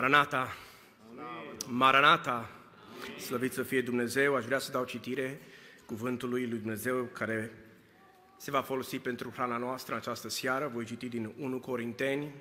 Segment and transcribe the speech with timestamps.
[0.00, 0.56] Maranata!
[1.66, 2.50] Maranata!
[3.18, 4.34] Slăvit să fie Dumnezeu!
[4.34, 5.40] Aș vrea să dau citire
[5.86, 7.52] cuvântului lui Dumnezeu care
[8.36, 10.68] se va folosi pentru hrana noastră în această seară.
[10.68, 12.34] Voi citi din 1 Corinteni,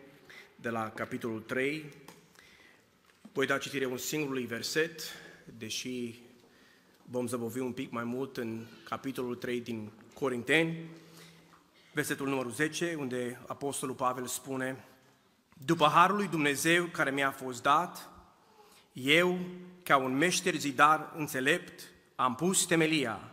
[0.55, 1.86] de la capitolul 3.
[3.34, 5.02] Voi da citire un singurului verset,
[5.57, 6.20] deși
[7.04, 10.89] vom zăbovi un pic mai mult în capitolul 3 din Corinteni,
[11.94, 14.83] versetul numărul 10, unde Apostolul Pavel spune
[15.65, 18.09] După harul lui Dumnezeu care mi-a fost dat,
[18.93, 19.39] eu,
[19.83, 21.82] ca un meșter zidar înțelept,
[22.15, 23.32] am pus temelia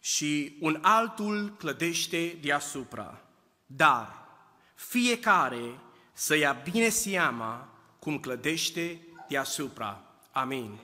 [0.00, 3.20] și un altul clădește deasupra.
[3.66, 4.28] Dar
[4.74, 5.78] fiecare
[6.12, 10.02] să ia bine seama cum clădește deasupra.
[10.32, 10.78] Amin.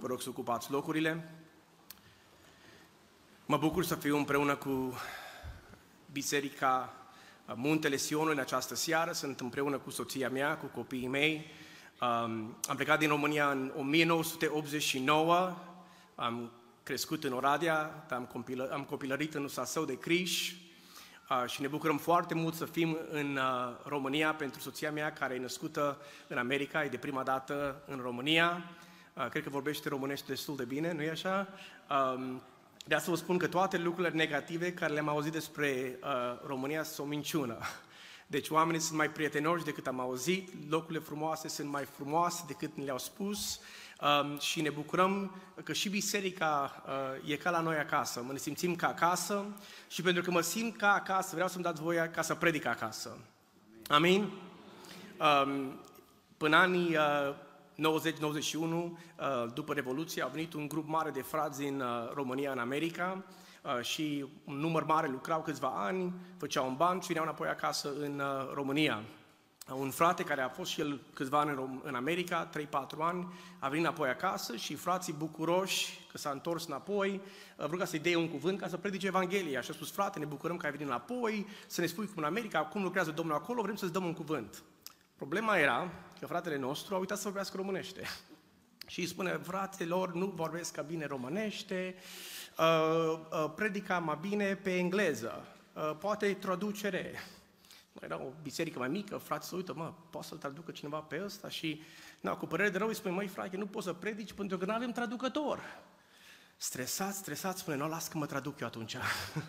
[0.00, 1.30] Vă rog să ocupați locurile.
[3.46, 4.94] Mă bucur să fiu împreună cu
[6.12, 6.95] Biserica
[7.54, 9.12] Muntele Sionului în această seară.
[9.12, 11.46] Sunt împreună cu soția mea, cu copiii mei.
[12.00, 15.56] Um, am plecat din România în 1989.
[16.14, 20.52] Am crescut în Oradea, am, copilă, am copilărit în Usasău de Criș
[21.30, 25.34] uh, și ne bucurăm foarte mult să fim în uh, România pentru soția mea care
[25.34, 28.62] e născută în America, e de prima dată în România.
[29.14, 31.48] Uh, cred că vorbește românește destul de bine, nu e așa?
[31.90, 32.42] Um,
[32.88, 36.08] de asta vă spun că toate lucrurile negative care le-am auzit despre uh,
[36.46, 37.58] România sunt o minciună.
[38.26, 42.84] Deci oamenii sunt mai prietenoși decât am auzit, locurile frumoase sunt mai frumoase decât ne
[42.84, 43.60] le-au spus
[44.00, 46.82] um, și ne bucurăm că și biserica
[47.22, 49.44] uh, e ca la noi acasă, mă ne simțim ca acasă
[49.88, 53.18] și pentru că mă simt ca acasă, vreau să-mi dați voie ca să predic acasă.
[53.88, 54.32] Amin?
[55.18, 55.80] Um,
[56.36, 57.34] până anii uh,
[57.76, 58.92] 90-91, uh,
[59.54, 63.24] după Revoluție, a venit un grup mare de frați din uh, România în America
[63.62, 67.92] uh, și un număr mare lucrau câțiva ani, făceau un ban și veneau înapoi acasă
[68.00, 68.22] în
[68.54, 69.02] România.
[69.74, 72.60] Un frate care a fost și el câțiva ani în America, 3-4
[72.98, 73.26] ani,
[73.58, 77.20] a venit înapoi acasă și frații bucuroși că s-a întors înapoi,
[77.56, 79.60] vreau ca să-i dea un cuvânt ca să predice Evanghelia.
[79.60, 82.24] Și a spus, frate, ne bucurăm că ai venit înapoi, să ne spui cum în
[82.24, 84.62] America, cum lucrează Domnul acolo, vrem să-ți dăm un cuvânt.
[85.16, 85.90] Problema era
[86.20, 88.02] că fratele nostru a uitat să vorbească românește.
[88.86, 91.94] Și îi spune, fratelor, nu vorbesc ca bine românește,
[92.58, 97.12] uh, uh, predica mai bine pe engleză, uh, poate traducere.
[98.00, 101.48] Era o biserică mai mică, frate, să uită, mă, poate să-l traducă cineva pe ăsta?
[101.48, 101.82] Și,
[102.20, 104.64] na, cu părere de rău îi spune, măi, frate, nu poți să predici pentru că
[104.64, 105.60] nu avem traducător.
[106.58, 108.96] Stresat, stresat, spune, nu, las că mă traduc eu atunci.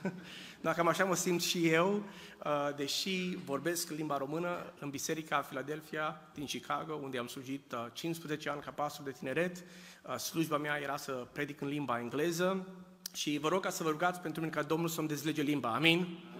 [0.61, 2.03] Dacă cam așa mă simt și eu,
[2.43, 8.55] uh, deși vorbesc limba română în Biserica Philadelphia din Chicago, unde am slujit 15 uh,
[8.55, 9.57] ani ca pastor de tineret.
[9.57, 12.67] Uh, slujba mea era să predic în limba engleză
[13.13, 15.73] și vă rog ca să vă rugați pentru mine ca Domnul să-mi dezlege limba.
[15.73, 15.99] Amin?
[15.99, 16.36] Uh,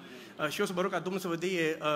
[0.50, 1.88] și eu să mă rog ca Domnul să vă dea uh,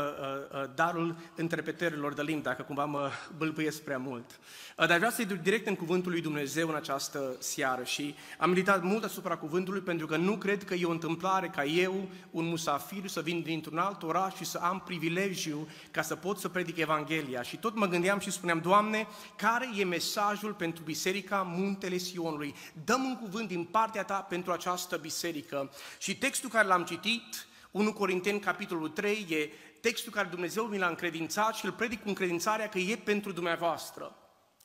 [0.53, 4.39] uh, darul interpretărilor de limbi, dacă cumva mă bâlbâiesc prea mult.
[4.75, 8.83] Dar vreau să-i duc direct în cuvântul lui Dumnezeu în această seară și am meditat
[8.83, 13.07] mult asupra cuvântului pentru că nu cred că e o întâmplare ca eu, un musafir,
[13.07, 17.41] să vin dintr-un alt oraș și să am privilegiu ca să pot să predic Evanghelia.
[17.41, 22.55] Și tot mă gândeam și spuneam, Doamne, care e mesajul pentru Biserica Muntele Sionului?
[22.85, 25.71] Dăm un cuvânt din partea Ta pentru această biserică.
[25.97, 29.49] Și textul care l-am citit 1 Corinteni, capitolul 3, e
[29.81, 34.15] textul care Dumnezeu mi l-a încredințat și îl predic cu încredințarea că e pentru dumneavoastră.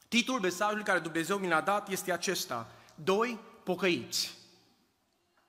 [0.09, 2.69] Titlul mesajului care Dumnezeu mi l-a dat este acesta.
[2.95, 4.35] Doi pocăiți.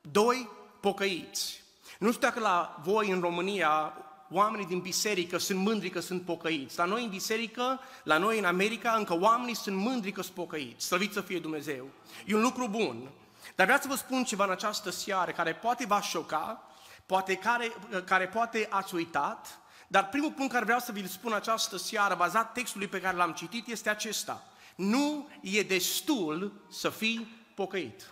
[0.02, 1.64] Doi pocăiți.
[2.00, 3.94] Nu știu dacă la voi în România
[4.30, 6.78] oamenii din biserică sunt mândri că sunt pocăiți.
[6.78, 10.86] La noi în biserică, la noi în America, încă oamenii sunt mândri că sunt pocăiți.
[10.86, 11.90] Slăvit să fie Dumnezeu.
[12.26, 13.10] E un lucru bun.
[13.56, 16.67] Dar vreau să vă spun ceva în această seară care poate va șoca,
[17.08, 17.72] poate care,
[18.06, 22.54] care poate ați uitat, dar primul punct care vreau să vi-l spun această seară, bazat
[22.54, 24.44] textului pe care l-am citit, este acesta.
[24.76, 28.12] Nu e destul să fii pocăit.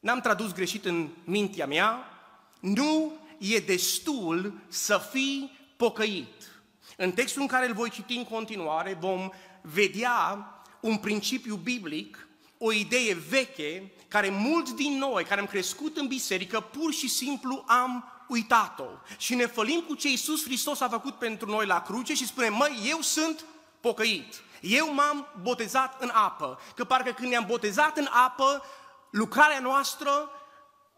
[0.00, 2.04] N-am tradus greșit în mintea mea,
[2.60, 6.62] nu e destul să fii pocăit.
[6.96, 9.30] În textul în care îl voi citi în continuare vom
[9.62, 10.48] vedea
[10.80, 12.28] un principiu biblic
[12.62, 17.64] o idee veche care mulți din noi care am crescut în biserică pur și simplu
[17.66, 18.84] am uitat-o.
[19.18, 22.54] Și ne fălim cu ce Iisus Hristos a făcut pentru noi la cruce și spunem,
[22.54, 23.44] măi, eu sunt
[23.80, 24.34] pocăit.
[24.60, 26.60] Eu m-am botezat în apă.
[26.74, 28.62] Că parcă când ne-am botezat în apă,
[29.10, 30.30] lucrarea noastră,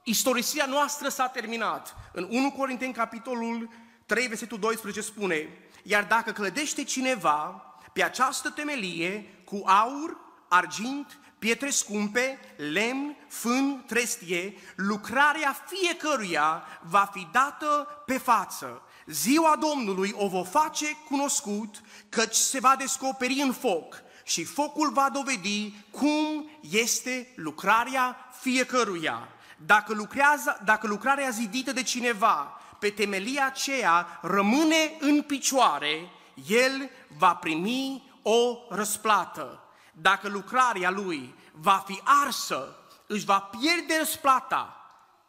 [0.02, 1.96] istorisia noastră s-a terminat.
[2.12, 3.68] În 1 Corinteni, capitolul
[4.06, 5.48] 3, versetul 12 spune,
[5.82, 10.16] iar dacă clădește cineva pe această temelie cu aur,
[10.48, 18.82] argint, pietre scumpe, lemn, fân, trestie, lucrarea fiecăruia va fi dată pe față.
[19.06, 25.10] Ziua Domnului o va face cunoscut, căci se va descoperi în foc și focul va
[25.12, 29.28] dovedi cum este lucrarea fiecăruia.
[29.66, 36.10] Dacă, lucrează, dacă lucrarea zidită de cineva pe temelia aceea rămâne în picioare,
[36.48, 39.62] el va primi o răsplată.
[39.92, 44.76] Dacă lucrarea lui va fi arsă, își va pierde răsplata.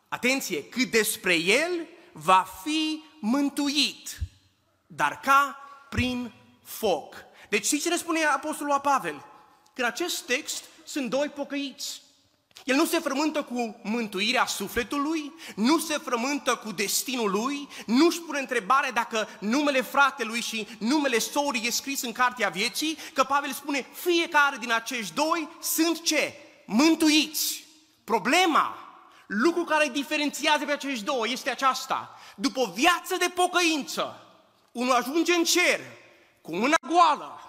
[0.07, 4.17] Atenție, cât despre el va fi mântuit,
[4.87, 5.57] dar ca
[5.89, 6.33] prin
[6.63, 7.15] foc.
[7.49, 9.25] Deci știți ce ne spune Apostolul Pavel?
[9.73, 12.01] Că în acest text sunt doi pocăiți.
[12.63, 18.21] El nu se frământă cu mântuirea sufletului, nu se frământă cu destinul lui, nu își
[18.21, 23.51] pune întrebare dacă numele fratelui și numele sorii e scris în cartea vieții, că Pavel
[23.51, 26.33] spune fiecare din acești doi sunt ce?
[26.65, 27.63] Mântuiți.
[28.03, 28.77] Problema,
[29.27, 32.19] lucru care îi diferențiază pe acești doi este aceasta.
[32.35, 34.27] După o viață de pocăință,
[34.71, 35.79] unul ajunge în cer
[36.41, 37.39] cu mâna goală,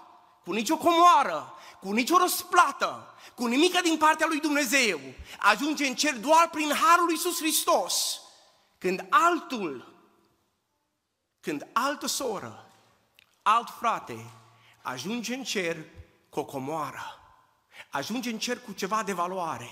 [0.45, 5.01] cu nicio comoară, cu nicio răsplată, cu nimica din partea lui Dumnezeu,
[5.39, 8.21] ajunge în cer doar prin harul lui Iisus Hristos.
[8.79, 9.95] Când altul,
[11.41, 12.73] când altă soră,
[13.43, 14.31] alt frate,
[14.83, 15.77] ajunge în cer
[16.29, 17.19] cu o comoară,
[17.91, 19.71] ajunge în cer cu ceva de valoare.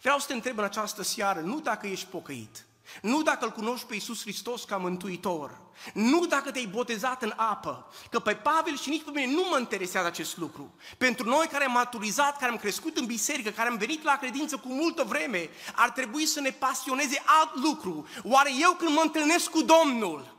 [0.00, 2.66] Vreau să te întreb în această seară, nu dacă ești pocăit,
[3.02, 5.60] nu dacă îl cunoști pe Iisus Hristos ca mântuitor,
[5.94, 9.58] nu dacă te-ai botezat în apă, că pe Pavel și nici pe mine nu mă
[9.58, 10.74] interesează acest lucru.
[10.98, 14.56] Pentru noi care am maturizat, care am crescut în biserică, care am venit la credință
[14.56, 18.06] cu multă vreme, ar trebui să ne pasioneze alt lucru.
[18.22, 20.38] Oare eu când mă întâlnesc cu Domnul,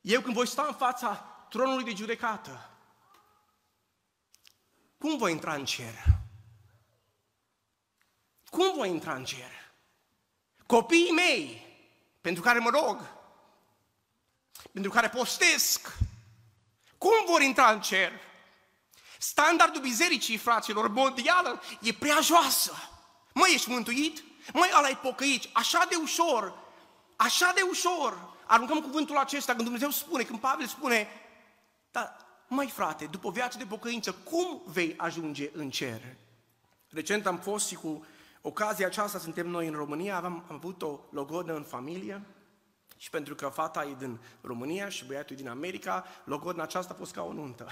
[0.00, 1.14] eu când voi sta în fața
[1.48, 2.68] tronului de judecată,
[4.98, 5.94] cum voi intra în cer?
[8.50, 9.63] Cum voi intra în cer?
[10.66, 11.66] Copiii mei,
[12.20, 13.08] pentru care mă rog,
[14.72, 15.96] pentru care postesc,
[16.98, 18.12] cum vor intra în cer?
[19.18, 22.72] Standardul bisericii, fraților, mondială, e prea joasă.
[23.32, 24.22] Măi, ești mântuit?
[24.52, 25.48] Măi, ăla e pocăit.
[25.52, 26.54] Așa de ușor,
[27.16, 28.36] așa de ușor.
[28.46, 31.08] Aruncăm cuvântul acesta când Dumnezeu spune, când Pavel spune,
[31.90, 32.16] dar,
[32.48, 36.00] măi frate, după viață de pocăință, cum vei ajunge în cer?
[36.88, 38.06] Recent am fost și cu
[38.46, 42.22] ocazia aceasta suntem noi în România, am, am avut o logodă în familie
[42.96, 46.96] și pentru că fata e din România și băiatul e din America, logodna aceasta a
[46.96, 47.66] fost ca o nuntă.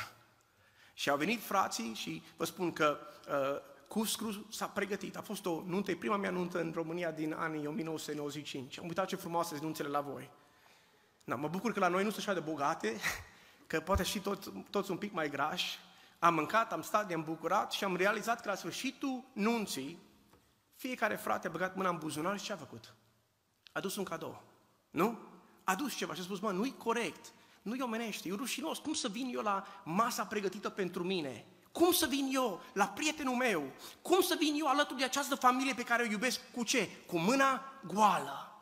[0.94, 2.98] Și au venit frații și vă spun că
[3.28, 5.16] uh, Cuscru s-a pregătit.
[5.16, 8.78] A fost o nuntă, e prima mea nuntă în România din anii 1995.
[8.78, 10.30] Am uitat ce frumoase sunt nunțele la voi.
[11.24, 12.96] Na, mă bucur că la noi nu sunt așa de bogate,
[13.66, 15.78] că poate și toți, toți un pic mai grași.
[16.19, 19.98] Am mâncat, am stat, ne-am bucurat și am realizat că la sfârșitul nunții,
[20.82, 22.94] fiecare frate a băgat mâna în buzunar și ce a făcut?
[23.73, 24.43] A dus un cadou.
[24.90, 25.19] Nu?
[25.64, 27.32] A dus ceva și a spus, mă, nu-i corect,
[27.62, 28.79] nu-i omenește, e rușinos.
[28.79, 31.46] Cum să vin eu la masa pregătită pentru mine?
[31.73, 33.73] Cum să vin eu la prietenul meu?
[34.02, 36.40] Cum să vin eu alături de această familie pe care o iubesc?
[36.55, 36.88] Cu ce?
[37.06, 38.52] Cu mâna goală.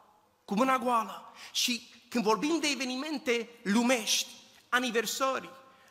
[0.45, 1.33] Cu mâna goală.
[1.53, 4.31] Și când vorbim de evenimente lumești,
[4.69, 5.51] aniversări,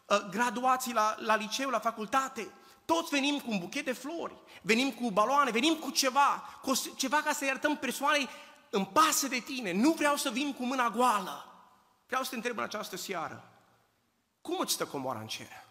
[0.10, 2.48] ă, graduații la, la liceu, la facultate,
[2.94, 7.22] toți venim cu un buchet de flori, venim cu baloane, venim cu ceva, cu ceva
[7.22, 8.30] ca să iertăm persoanei
[8.70, 11.46] îmi pasă de tine, nu vreau să vin cu mâna goală.
[12.08, 13.52] Vreau să te întreb în această seară,
[14.42, 15.68] cum îți stă comoara în cer?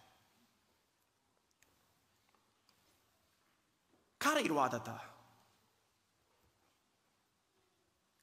[4.16, 5.14] Care-i roada ta?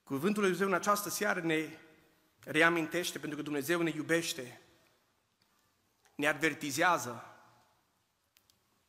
[0.03, 1.77] Cuvântul lui Dumnezeu în această seară ne
[2.43, 4.61] reamintește, pentru că Dumnezeu ne iubește,
[6.15, 7.34] ne advertizează.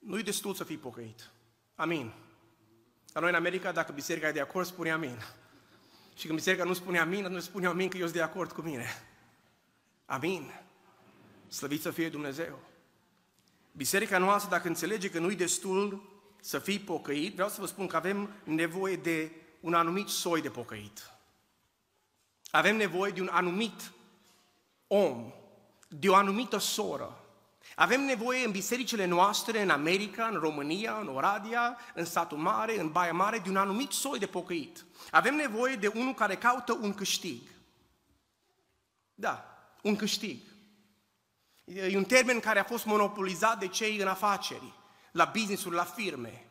[0.07, 1.31] Nu-i destul să fii pocăit.
[1.75, 2.13] Amin.
[3.13, 5.19] La noi în America, dacă biserica e de acord, spune amin.
[6.15, 8.61] Și când biserica nu spune amin, nu spune amin că eu sunt de acord cu
[8.61, 8.87] mine.
[10.05, 10.61] Amin.
[11.49, 12.59] Slăvit să fie Dumnezeu.
[13.73, 16.03] Biserica noastră, dacă înțelege că nu-i destul
[16.41, 20.51] să fii pocăit, vreau să vă spun că avem nevoie de un anumit soi de
[20.51, 21.11] pocăit.
[22.51, 23.93] Avem nevoie de un anumit
[24.87, 25.33] om,
[25.89, 27.26] de o anumită soră,
[27.79, 32.91] avem nevoie în bisericile noastre, în America, în România, în Oradea, în satul mare, în
[32.91, 34.85] Baia Mare, de un anumit soi de pocăit.
[35.11, 37.41] Avem nevoie de unul care caută un câștig.
[39.15, 40.41] Da, un câștig.
[41.65, 44.75] E un termen care a fost monopolizat de cei în afaceri,
[45.13, 46.47] la business la firme.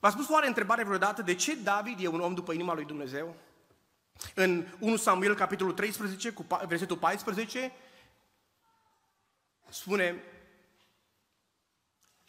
[0.00, 3.34] V-ați pus oare întrebare vreodată de ce David e un om după inima lui Dumnezeu?
[4.34, 7.72] În 1 Samuel, capitolul 13, cu versetul 14,
[9.72, 10.22] spune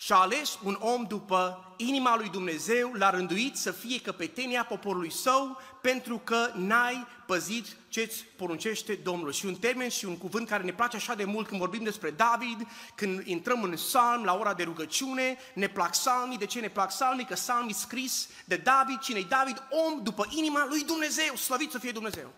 [0.03, 5.11] și a ales un om după inima lui Dumnezeu, l-a rânduit să fie căpetenia poporului
[5.11, 9.31] său, pentru că n-ai păzit ce-ți poruncește Domnul.
[9.31, 12.09] Și un termen și un cuvânt care ne place așa de mult când vorbim despre
[12.09, 16.37] David, când intrăm în psalm, la ora de rugăciune, ne plac psalmii.
[16.37, 17.25] De ce ne plac psalmii?
[17.25, 18.99] Că psalmii scris de David.
[18.99, 19.63] Cine-i David?
[19.69, 21.35] Om după inima lui Dumnezeu.
[21.35, 22.33] Slăvit să fie Dumnezeu.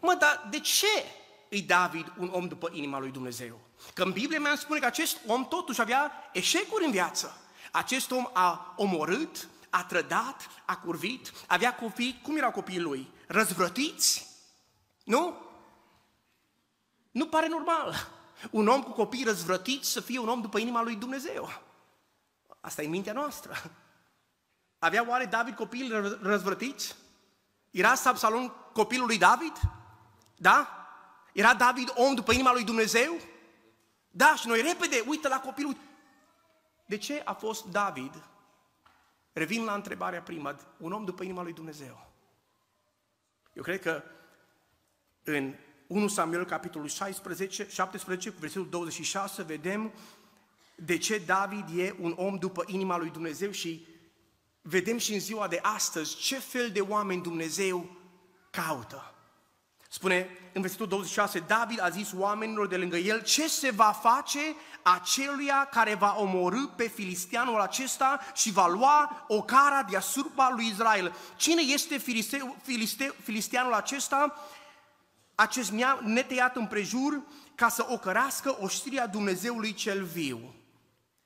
[0.00, 1.04] Mă, dar de ce
[1.48, 3.60] îi David un om după inima lui Dumnezeu?
[3.94, 7.40] Că în Biblie mi-a spune că acest om totuși avea eșecuri în viață.
[7.72, 13.10] Acest om a omorât, a trădat, a curvit, avea copii, cum erau copiii lui?
[13.26, 14.26] Răzvrătiți?
[15.04, 15.34] Nu?
[17.10, 18.08] Nu pare normal.
[18.50, 21.62] Un om cu copii răzvrătiți să fie un om după inima lui Dumnezeu.
[22.60, 23.62] Asta e mintea noastră.
[24.78, 25.88] Avea oare David copii
[26.22, 26.96] răzvrătiți?
[27.70, 29.52] Era Absalom copilul lui David?
[30.36, 30.77] Da?
[31.38, 33.20] Era David om după inima lui Dumnezeu?
[34.10, 35.76] Da, și noi repede, uită la copilul.
[36.86, 38.22] De ce a fost David?
[39.32, 42.10] Revin la întrebarea prima, un om după inima lui Dumnezeu.
[43.52, 44.02] Eu cred că
[45.22, 45.54] în
[45.86, 49.92] 1 Samuel, capitolul 16, 17, cu versetul 26, vedem
[50.74, 53.86] de ce David e un om după inima lui Dumnezeu și
[54.62, 57.96] vedem și în ziua de astăzi ce fel de oameni Dumnezeu
[58.50, 59.12] caută.
[59.90, 64.40] Spune în versetul 26, David a zis oamenilor de lângă el, ce se va face
[64.82, 71.14] aceluia care va omorâ pe filistianul acesta și va lua o cara deasupra lui Israel.
[71.36, 74.34] Cine este filisteu, filisteu, filistianul acesta?
[75.34, 77.22] Acest neteiat împrejur
[77.54, 80.54] ca să ocărască oștirea Dumnezeului cel viu.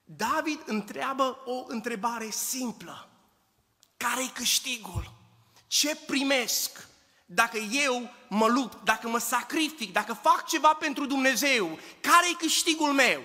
[0.04, 3.08] David întreabă o întrebare simplă.
[3.96, 5.12] Care-i câștigul?
[5.66, 6.90] Ce primesc?
[7.34, 12.92] dacă eu mă lupt, dacă mă sacrific, dacă fac ceva pentru Dumnezeu, care e câștigul
[12.92, 13.22] meu?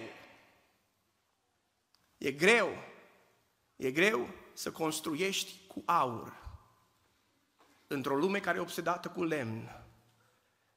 [2.18, 2.70] E greu,
[3.76, 6.34] e greu să construiești cu aur
[7.88, 9.86] într-o lume care e obsedată cu lemn.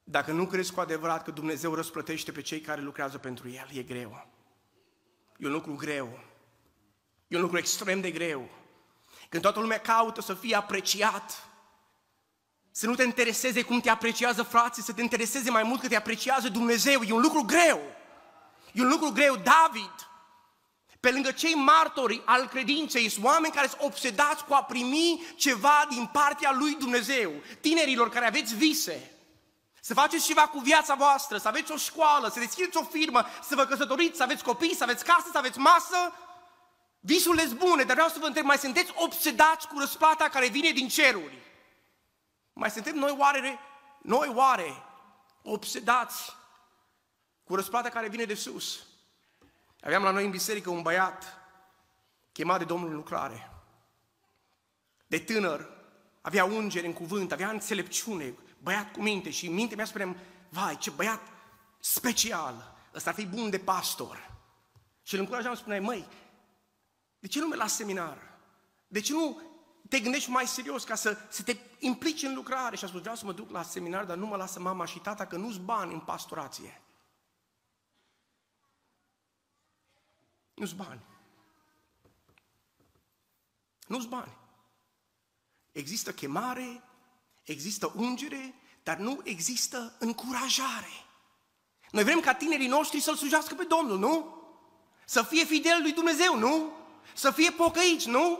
[0.03, 3.83] Dacă nu crezi cu adevărat că Dumnezeu răsplătește pe cei care lucrează pentru El, e
[3.83, 4.27] greu.
[5.37, 6.19] E un lucru greu.
[7.27, 8.49] E un lucru extrem de greu.
[9.29, 11.50] Când toată lumea caută să fie apreciat,
[12.71, 15.95] să nu te intereseze cum te apreciază frații, să te intereseze mai mult că te
[15.95, 17.01] apreciază Dumnezeu.
[17.01, 17.81] E un lucru greu.
[18.71, 19.35] E un lucru greu.
[19.35, 20.09] David,
[20.99, 25.85] pe lângă cei martori al credinței, sunt oameni care sunt obsedați cu a primi ceva
[25.89, 27.31] din partea lui Dumnezeu.
[27.61, 29.11] Tinerilor care aveți vise,
[29.81, 33.55] să faceți ceva cu viața voastră, să aveți o școală, să deschideți o firmă, să
[33.55, 36.13] vă căsătoriți, să aveți copii, să aveți casă, să aveți masă.
[36.99, 40.69] Visurile sunt bune, dar vreau să vă întreb, mai sunteți obsedați cu răsplata care vine
[40.69, 41.37] din ceruri?
[42.61, 43.59] Mai suntem noi oare,
[44.01, 44.83] noi oare
[45.41, 46.35] obsedați
[47.43, 48.83] cu răsplata care vine de sus?
[49.79, 51.37] Aveam la noi în biserică un băiat
[52.31, 53.51] chemat de Domnul în lucrare.
[55.07, 55.69] De tânăr,
[56.21, 60.17] avea ungeri în cuvânt, avea înțelepciune, băiat cu minte și în minte mea spuneam,
[60.49, 61.21] vai, ce băiat
[61.79, 64.31] special, ăsta ar fi bun de pastor.
[65.03, 66.07] Și îl încurajam, spuneai, măi,
[67.19, 68.17] de ce nu mergi la seminar?
[68.87, 69.41] De ce nu
[69.89, 73.15] te gândești mai serios ca să, să te implici în lucrare și a spus, vreau
[73.15, 75.93] să mă duc la seminar, dar nu mă lasă mama și tata că nu-s bani
[75.93, 76.81] în pastorație.
[80.53, 81.01] Nu-s bani.
[83.87, 84.37] Nu-s bani.
[85.71, 86.83] Există chemare,
[87.43, 91.05] există ungere, dar nu există încurajare.
[91.91, 94.41] Noi vrem ca tinerii noștri să-L slujească pe Domnul, nu?
[95.05, 96.71] Să fie fidel lui Dumnezeu, nu?
[97.15, 98.39] Să fie pocăiți, nu?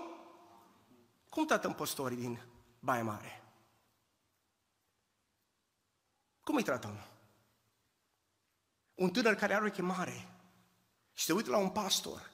[1.29, 2.50] Cum tratăm păstorii din
[2.83, 3.43] Baia Mare?
[6.43, 7.05] Cum îi tratăm?
[8.93, 10.27] Un tânăr care are o chemare
[11.13, 12.31] și se uită la un pastor,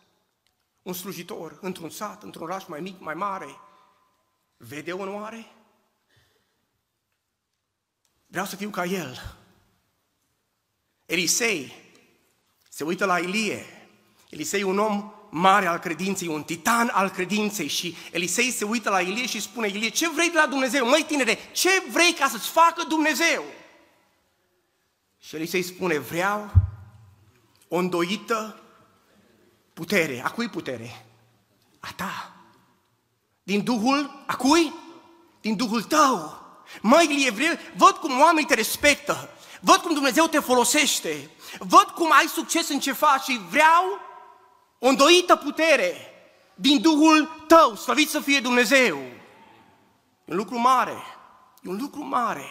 [0.82, 3.60] un slujitor, într-un sat, într-un oraș mai mic, mai mare,
[4.58, 5.46] vede onoare?
[8.26, 9.38] Vreau să fiu ca el.
[11.06, 11.74] Elisei
[12.70, 13.66] se uită la Ilie.
[14.30, 19.02] Elisei un om mare al credinței, un titan al credinței și Elisei se uită la
[19.02, 20.88] Ilie și spune, Ilie, ce vrei de la Dumnezeu?
[20.88, 23.44] Măi tinere, ce vrei ca să-ți facă Dumnezeu?
[25.20, 26.52] Și Elisei spune, vreau
[27.68, 28.62] o îndoită
[29.74, 30.22] putere.
[30.26, 31.06] A cui putere?
[31.80, 32.32] A ta.
[33.44, 34.74] Din Duhul, a cui?
[35.42, 36.46] Din Duhul tău.
[36.82, 39.30] Măi, Ilie, vreau, văd cum oamenii te respectă,
[39.62, 41.30] văd cum Dumnezeu te folosește,
[41.60, 43.84] văd cum ai succes în ce faci și vreau
[44.80, 45.94] o îndoită putere
[46.56, 48.98] din Duhul tău, slăvit să fie Dumnezeu.
[48.98, 50.98] E un lucru mare,
[51.62, 52.46] e un lucru mare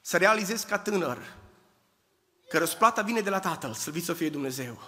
[0.00, 1.18] să realizezi ca tânăr
[2.48, 4.82] că răsplata vine de la Tatăl, slăvit să fie Dumnezeu.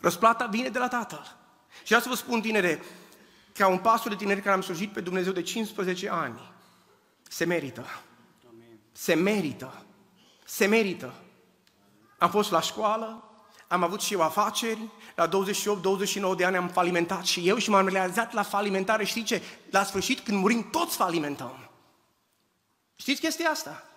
[0.00, 1.36] Răsplata vine de la Tatăl.
[1.78, 2.82] Și vreau să vă spun, tinere,
[3.52, 6.52] ca un pastor de tineri care am slujit pe Dumnezeu de 15 ani,
[7.22, 7.86] se merită.
[8.92, 9.84] Se merită.
[10.44, 11.14] Se merită.
[12.18, 13.33] Am fost la școală,
[13.68, 15.30] am avut și eu afaceri, la 28-29
[16.36, 19.42] de ani am falimentat și eu și m-am realizat la falimentare, știi ce?
[19.70, 21.70] La sfârșit, când murim, toți falimentăm.
[22.94, 23.88] Știți chestia asta?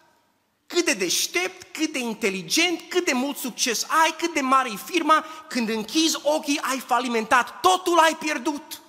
[0.67, 4.75] Cât de deștept, cât de inteligent, cât de mult succes ai, cât de mare e
[4.75, 8.81] firma, când închizi ochii, ai falimentat, totul ai pierdut.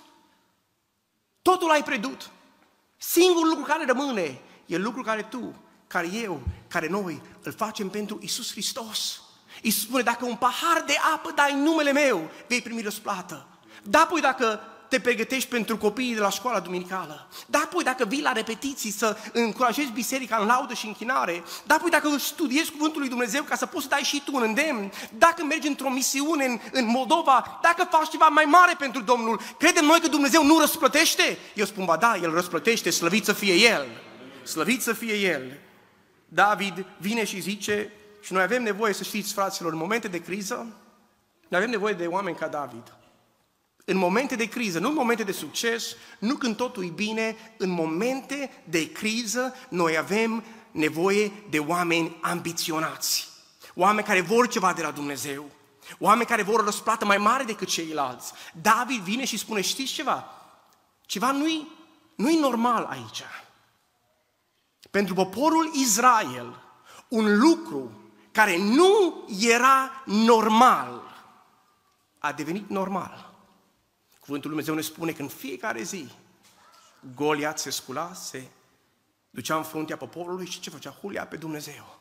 [1.41, 2.29] Totul ai pierdut.
[2.97, 5.55] Singurul lucru care rămâne e lucrul care tu,
[5.87, 9.21] care eu, care noi îl facem pentru Isus Hristos.
[9.63, 13.45] Îi spune, dacă un pahar de apă dai în numele meu, vei primi răsplată.
[13.83, 17.27] Da, păi dacă te pregătești pentru copiii de la școala duminicală.
[17.45, 21.43] Da, păi dacă vii la repetiții să încurajezi biserica în laudă și închinare.
[21.65, 24.41] Da, păi dacă studiezi Cuvântul lui Dumnezeu ca să poți să dai și tu un
[24.41, 24.91] îndemn.
[25.17, 29.85] Dacă mergi într-o misiune în, în Moldova, dacă faci ceva mai mare pentru Domnul, credem
[29.85, 31.37] noi că Dumnezeu nu răsplătește?
[31.53, 33.87] Eu spun, ba da, El răsplătește, slăvit să fie El.
[34.43, 35.59] Slăvit să fie El.
[36.27, 37.91] David vine și zice,
[38.29, 40.55] și noi avem nevoie, să știți, fraților, în momente de criză,
[41.47, 42.93] noi avem nevoie de oameni ca David.
[43.85, 47.69] În momente de criză, nu în momente de succes, nu când totul e bine, în
[47.69, 53.29] momente de criză noi avem nevoie de oameni ambiționați.
[53.75, 55.49] Oameni care vor ceva de la Dumnezeu.
[55.99, 58.33] Oameni care vor o răsplată mai mare decât ceilalți.
[58.61, 60.31] David vine și spune, știți ceva?
[61.05, 61.67] Ceva nu-i,
[62.15, 63.23] nu-i normal aici.
[64.91, 66.61] Pentru poporul Israel,
[67.07, 68.08] un lucru
[68.39, 71.01] care nu era normal
[72.19, 73.33] a devenit normal.
[74.19, 76.11] Cuvântul Lui Dumnezeu ne spune că în fiecare zi
[77.15, 78.47] Goliat se scula, se
[79.29, 80.89] ducea în fruntea poporului și ce făcea?
[80.89, 81.99] Hulia pe Dumnezeu.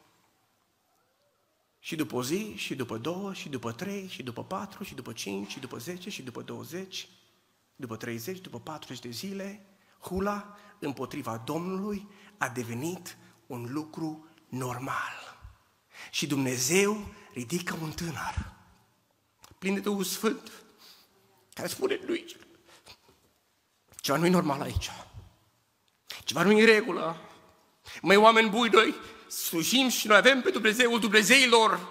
[1.79, 5.13] Și după o zi, și după două, și după trei, și după patru, și după
[5.13, 7.09] cinci, și după zece, și după douăzeci,
[7.77, 9.67] după treizeci, după patruzeci de zile,
[10.01, 13.17] hula împotriva Domnului a devenit
[13.47, 15.38] un lucru normal.
[16.11, 18.57] Și Dumnezeu ridică un tânăr
[19.59, 20.53] plin de Duhul Sfânt,
[21.55, 22.37] care spune lui,
[24.01, 24.91] ceva nu e normal aici.
[26.25, 27.17] Ceva nu e în regulă.
[28.03, 28.95] Măi, oameni buni, noi
[29.29, 31.89] slujim și noi avem pe Dumnezeul Dumnezeilor,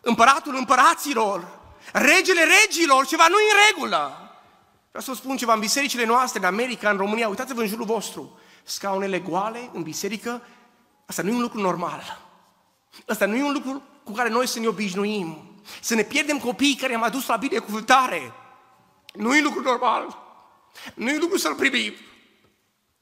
[0.00, 1.60] împăratul împăraților,
[1.92, 4.30] regele regilor, ceva nu e în regulă.
[4.88, 7.84] Vreau să vă spun ceva, în bisericile noastre, în America, în România, uitați-vă în jurul
[7.84, 10.42] vostru, scaunele goale în biserică,
[11.06, 12.27] asta nu e un lucru normal.
[13.06, 15.60] Asta nu e un lucru cu care noi să ne obișnuim.
[15.80, 18.32] Să ne pierdem copiii care am adus la binecuvântare.
[19.14, 20.18] Nu e lucru normal.
[20.94, 21.92] Nu e lucru să-l primim.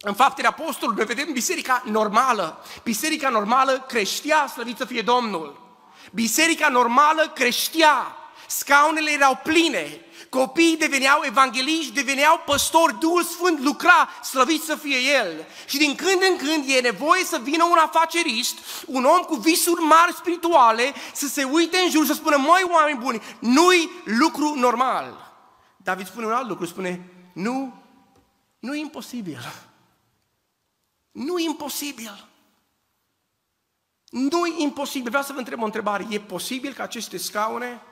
[0.00, 2.64] În faptele apostolului noi vedem biserica normală.
[2.82, 5.64] Biserica normală creștea, slăvit să fie Domnul.
[6.12, 8.16] Biserica normală creștea.
[8.46, 10.00] Scaunele erau pline.
[10.28, 15.46] Copiii deveneau evangeliști, deveneau păstori, Duhul Sfânt lucra, slăvit să fie El.
[15.66, 19.80] Și din când în când e nevoie să vină un afacerist, un om cu visuri
[19.80, 25.34] mari spirituale, să se uite în jur, să spună, măi oameni buni, nu-i lucru normal.
[25.76, 27.82] David spune un alt lucru, spune, nu,
[28.58, 29.40] nu e imposibil.
[31.12, 32.28] Nu e imposibil.
[34.10, 35.08] Nu e imposibil.
[35.08, 36.06] Vreau să vă întreb o întrebare.
[36.10, 37.82] E posibil ca aceste scaune,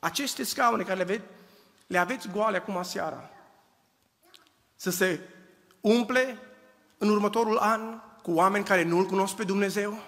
[0.00, 1.28] aceste scaune care le, ve-
[1.86, 3.30] le aveți goale acum seara,
[4.74, 5.20] să se
[5.80, 6.38] umple
[6.98, 10.02] în următorul an cu oameni care nu-L cunosc pe Dumnezeu?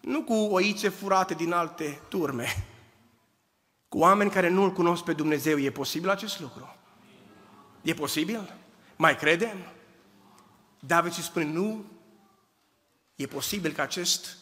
[0.00, 2.66] Nu cu oițe furate din alte turme,
[3.88, 6.76] cu oameni care nu-L cunosc pe Dumnezeu, e posibil acest lucru?
[7.82, 8.54] E posibil?
[8.96, 9.58] Mai credem?
[10.78, 11.84] David îi spune, nu,
[13.14, 14.36] e posibil că acest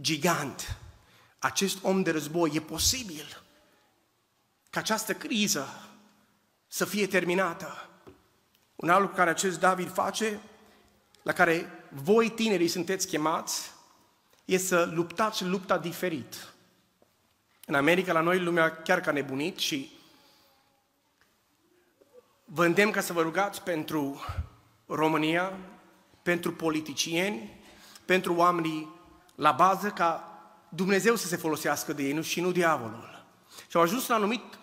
[0.00, 0.78] gigant,
[1.38, 3.41] acest om de război, e posibil
[4.72, 5.68] ca această criză
[6.66, 7.88] să fie terminată.
[8.76, 10.40] Un alt lucru care acest David face,
[11.22, 13.70] la care voi tinerii sunteți chemați,
[14.44, 16.52] e să luptați lupta diferit.
[17.66, 19.92] În America, la noi, lumea chiar ca nebunit și
[22.44, 24.24] vă îndemn ca să vă rugați pentru
[24.86, 25.52] România,
[26.22, 27.60] pentru politicieni,
[28.04, 28.88] pentru oamenii
[29.34, 33.24] la bază, ca Dumnezeu să se folosească de ei, nu și nu diavolul.
[33.68, 34.60] Și au ajuns la un anumit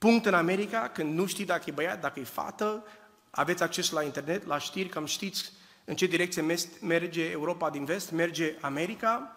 [0.00, 2.84] punct în America, când nu știi dacă e băiat, dacă e fată,
[3.30, 5.52] aveți acces la internet, la știri, cam știți
[5.84, 9.36] în ce direcție merge Europa din vest, merge America.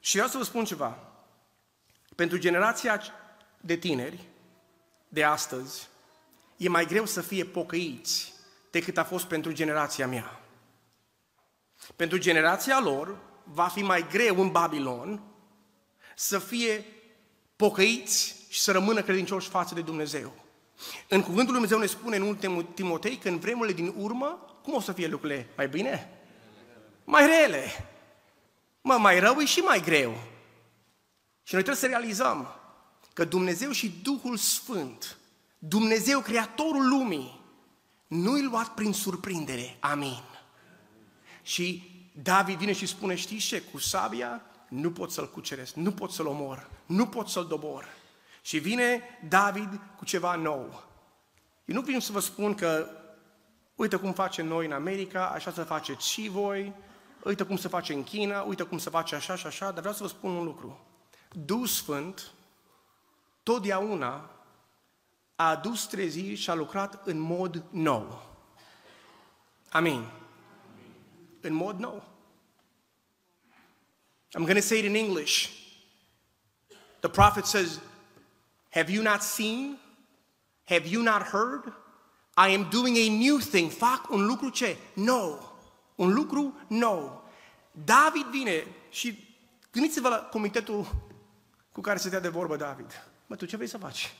[0.00, 0.98] Și vreau să vă spun ceva.
[2.14, 3.02] Pentru generația
[3.60, 4.24] de tineri
[5.08, 5.88] de astăzi,
[6.56, 8.32] e mai greu să fie pocăiți
[8.70, 10.40] decât a fost pentru generația mea.
[11.96, 15.22] Pentru generația lor va fi mai greu în Babilon
[16.14, 16.84] să fie
[17.56, 20.32] pocăiți și să rămână credincioși față de Dumnezeu.
[21.08, 24.74] În cuvântul lui Dumnezeu ne spune în ultimul Timotei că în vremurile din urmă, cum
[24.74, 25.48] o să fie lucrurile?
[25.56, 26.10] Mai bine?
[27.04, 27.64] Mai rele.
[28.80, 30.10] Mă, mai rău e și mai greu.
[31.42, 32.48] Și noi trebuie să realizăm
[33.12, 35.18] că Dumnezeu și Duhul Sfânt,
[35.58, 37.40] Dumnezeu, Creatorul lumii,
[38.06, 39.76] nu-i luat prin surprindere.
[39.80, 40.22] Amin.
[41.42, 41.90] Și
[42.22, 46.26] David vine și spune, știi ce, cu sabia nu pot să-l cuceresc, nu pot să-l
[46.26, 48.04] omor, nu pot să-l dobor.
[48.46, 50.84] Și vine David cu ceva nou.
[51.64, 52.88] Eu nu vin să vă spun că
[53.74, 56.72] uite cum facem noi în America, așa să faceți și voi,
[57.22, 59.94] uite cum se face în China, uite cum se face așa și așa, dar vreau
[59.94, 60.86] să vă spun un lucru.
[61.30, 62.30] Duh Sfânt
[63.42, 64.30] totdeauna
[65.36, 68.22] a adus treziri și a lucrat în mod nou.
[69.70, 70.10] Amin.
[71.40, 72.02] În mod nou.
[74.38, 75.48] I'm going to say it in English.
[77.00, 77.80] The prophet says,
[78.76, 79.78] Have you not seen?
[80.64, 81.72] Have you not heard?
[82.36, 83.70] I am doing a new thing.
[83.70, 84.76] Fac un lucru ce?
[84.92, 85.54] Nou.
[85.94, 87.24] Un lucru nou.
[87.70, 89.36] David vine și
[89.70, 90.86] gândiți-vă la comitetul
[91.72, 93.04] cu care se de vorbă David.
[93.26, 94.14] Mă, tu ce vrei să faci?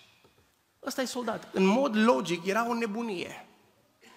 [0.87, 1.49] Ăsta e soldat.
[1.53, 3.47] În mod logic era o nebunie.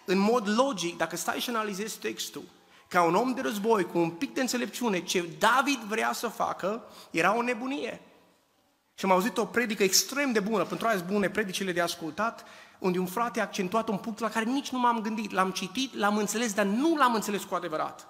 [0.06, 2.44] În mod logic, dacă stai și analizezi textul,
[2.88, 6.84] ca un om de război cu un pic de înțelepciune, ce David vrea să facă,
[7.12, 8.02] era o nebunie.
[9.00, 12.46] Și am auzit o predică extrem de bună, pentru aia bune predicile de ascultat,
[12.80, 15.32] unde un frate a accentuat un punct la care nici nu m-am gândit.
[15.32, 18.08] L-am citit, l-am înțeles, dar nu l-am înțeles cu adevărat.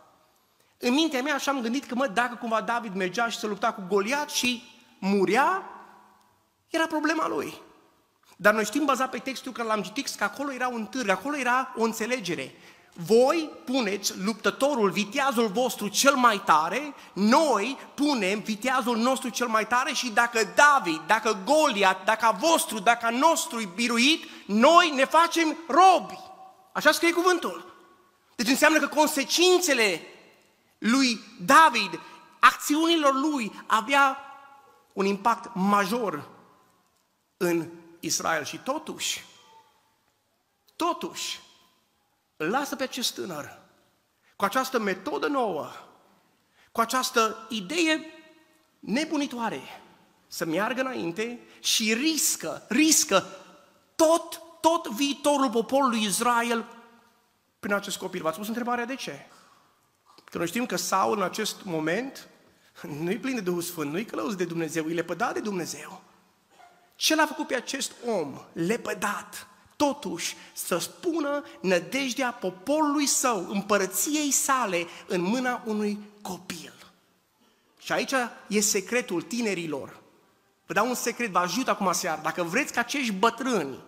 [0.78, 3.73] În mintea mea așa am gândit că, mă, dacă cumva David mergea și se lupta
[3.73, 4.63] cu Goliat și
[4.99, 5.63] murea,
[6.69, 7.54] era problema lui.
[8.38, 11.38] Dar noi știm, bazat pe textul că l-am citit, că acolo era un târg, acolo
[11.38, 12.52] era o înțelegere.
[13.05, 19.93] Voi puneți luptătorul, viteazul vostru cel mai tare, noi punem viteazul nostru cel mai tare
[19.93, 25.05] și dacă David, dacă Goliat, dacă a vostru, dacă a nostru e biruit, noi ne
[25.05, 26.19] facem robi.
[26.71, 27.73] Așa scrie cuvântul.
[28.35, 30.01] Deci înseamnă că consecințele
[30.77, 31.99] lui David,
[32.39, 34.17] acțiunilor lui, avea
[34.93, 36.29] un impact major
[37.38, 38.43] în Israel.
[38.43, 39.25] Și totuși,
[40.75, 41.48] totuși, îl
[42.45, 43.60] lasă pe acest tânăr
[44.36, 45.71] cu această metodă nouă,
[46.71, 48.06] cu această idee
[48.80, 49.62] nebunitoare
[50.28, 53.25] să meargă înainte și riscă, riscă
[53.95, 56.65] tot, tot viitorul poporului Israel
[57.60, 58.21] prin acest copil.
[58.21, 59.28] V-ați pus întrebarea de ce?
[60.23, 62.28] Că noi știm că Saul în acest moment
[62.82, 66.02] nu-i plin de Duhul Sfânt, nu-i călăuz de Dumnezeu, e lepădat de Dumnezeu.
[66.95, 69.47] Ce l-a făcut pe acest om lepădat?
[69.85, 76.73] Totuși să spună nădejdea poporului său, împărăției sale, în mâna unui copil.
[77.79, 78.13] Și aici
[78.47, 79.99] e secretul tinerilor.
[80.65, 82.21] Vă dau un secret, vă ajut acum seara.
[82.21, 83.79] Dacă vreți ca acești bătrâni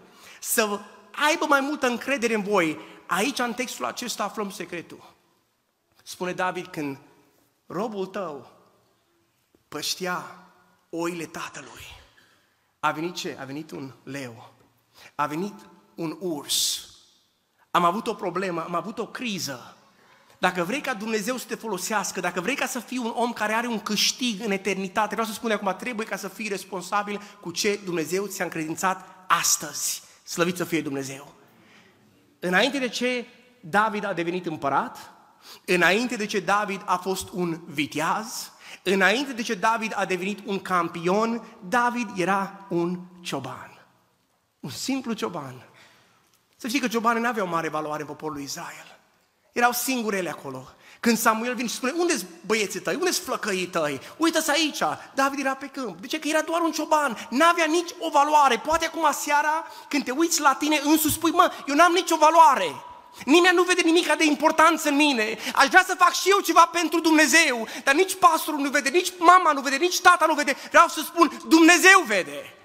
[0.42, 0.80] să
[1.28, 5.14] aibă mai multă încredere în voi, aici în textul acesta aflăm secretul.
[6.04, 6.98] Spune David, când
[7.66, 8.52] robul tău
[9.68, 10.48] păștea
[10.90, 11.86] oile tatălui,
[12.80, 13.38] a venit ce?
[13.40, 14.54] A venit un leu.
[15.16, 15.54] A venit
[15.96, 16.90] un urs.
[17.72, 19.76] Am avut o problemă, am avut o criză.
[20.40, 23.54] Dacă vrei ca Dumnezeu să te folosească, dacă vrei ca să fii un om care
[23.54, 27.52] are un câștig în eternitate, vreau să spun acum, trebuie ca să fii responsabil cu
[27.52, 30.04] ce Dumnezeu ți-a încredințat astăzi.
[30.24, 31.34] Slăvit să fie Dumnezeu.
[32.40, 33.26] Înainte de ce
[33.60, 35.12] David a devenit împărat,
[35.66, 38.52] înainte de ce David a fost un viteaz,
[38.84, 43.86] înainte de ce David a devenit un campion, David era un cioban.
[44.60, 45.66] Un simplu cioban.
[46.62, 49.00] Să știi că ciobanii nu aveau mare valoare în poporul lui Israel.
[49.52, 50.68] Erau singurele acolo.
[51.00, 54.02] Când Samuel vine și spune, unde sunt băieții tăi, unde sunt flăcăii tăi?
[54.18, 54.80] Uită-ți aici,
[55.14, 56.00] David era pe câmp.
[56.00, 56.20] De ce?
[56.20, 58.58] Că era doar un cioban, n-avea nici o valoare.
[58.66, 62.76] Poate acum seara, când te uiți la tine însuți, spui, mă, eu n-am nicio valoare.
[63.26, 65.38] Nimeni nu vede nimic de importanță în mine.
[65.56, 69.14] Aș vrea să fac și eu ceva pentru Dumnezeu, dar nici pastorul nu vede, nici
[69.18, 70.56] mama nu vede, nici tata nu vede.
[70.70, 72.56] Vreau să spun, Dumnezeu vede.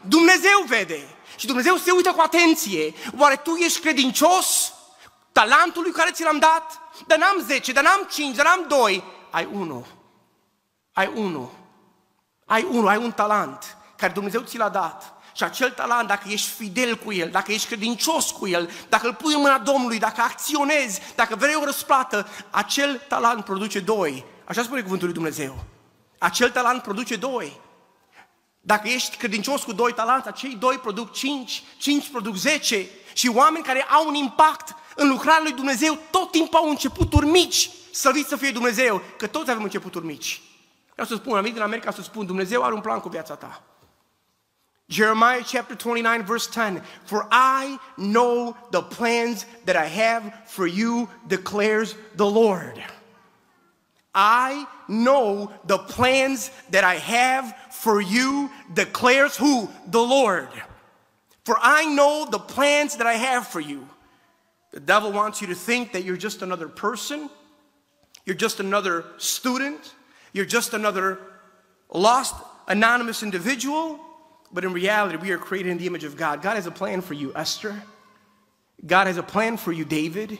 [0.00, 1.17] Dumnezeu vede.
[1.36, 2.94] Și Dumnezeu se uită cu atenție.
[3.18, 4.72] Oare tu ești credincios
[5.32, 6.80] talentului care ți l-am dat?
[7.06, 9.04] Dar n-am 10, dar n-am 5, dar n-am 2.
[9.30, 9.84] Ai unul.
[10.92, 11.50] Ai unul.
[12.46, 15.12] Ai unul, ai un talent care Dumnezeu ți l-a dat.
[15.32, 19.14] Și acel talent, dacă ești fidel cu el, dacă ești credincios cu el, dacă îl
[19.14, 24.24] pui în mâna Domnului, dacă acționezi, dacă vrei o răsplată, acel talent produce doi.
[24.44, 25.64] Așa spune cuvântul lui Dumnezeu.
[26.18, 27.60] Acel talent produce doi.
[28.68, 32.86] Dacă ești credincios cu doi talanți, acei doi produc cinci, cinci produc zece.
[33.12, 37.70] Și oameni care au un impact în lucrarea lui Dumnezeu tot timpul au începuturi mici.
[37.92, 40.40] Să să fie Dumnezeu, că toți avem începuturi mici.
[40.92, 43.34] Vreau să spun, am venit din America să spun, Dumnezeu are un plan cu viața
[43.34, 43.62] ta.
[44.86, 47.28] Jeremiah chapter 29, verse 10 For
[47.62, 52.98] I know the plans that I have for you, declares the Lord.
[54.14, 59.70] I know the plans that I have for you, declares who?
[59.86, 60.48] The Lord.
[61.44, 63.88] For I know the plans that I have for you.
[64.72, 67.30] The devil wants you to think that you're just another person,
[68.26, 69.94] you're just another student,
[70.32, 71.20] you're just another
[71.88, 72.34] lost,
[72.66, 74.00] anonymous individual.
[74.52, 76.42] But in reality, we are created in the image of God.
[76.42, 77.80] God has a plan for you, Esther.
[78.84, 80.38] God has a plan for you, David.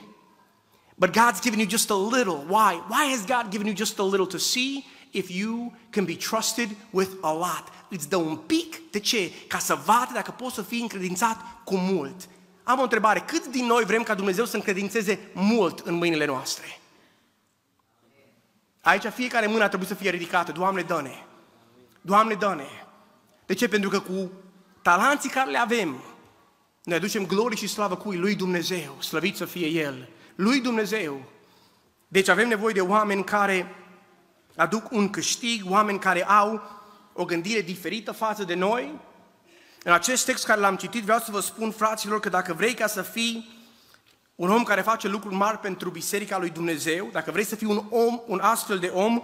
[0.98, 2.38] But God's given you just a little.
[2.38, 2.77] Why?
[2.88, 6.68] Why has God given you just a little to see if you can be trusted
[6.90, 7.64] with a lot?
[7.88, 9.33] Îți dă un pic de ce?
[9.47, 12.29] Ca să vadă dacă poți să fii încredințat cu mult.
[12.62, 13.21] Am o întrebare.
[13.21, 16.81] Câți din noi vrem ca Dumnezeu să încredințeze mult în mâinile noastre?
[18.81, 20.53] Aici fiecare mână ar trebui să fie ridicată.
[20.53, 21.14] Doamne, dă-ne!
[22.01, 22.68] Doamne, dă-ne!
[23.47, 23.68] De ce?
[23.68, 24.31] Pentru că cu
[24.83, 26.03] talanții care le avem,
[26.85, 28.16] ne aducem glorie și slavă cui?
[28.16, 31.23] Lui Dumnezeu, slăvit să fie El, lui Dumnezeu.
[32.09, 33.75] Deci avem nevoie de oameni care
[34.59, 36.62] aduc un câștig, oameni care au
[37.12, 39.01] o gândire diferită față de noi.
[39.83, 42.87] În acest text care l-am citit, vreau să vă spun, fraților, că dacă vrei ca
[42.87, 43.57] să fii
[44.35, 47.85] un om care face lucruri mari pentru Biserica lui Dumnezeu, dacă vrei să fii un
[47.90, 49.23] om, un astfel de om,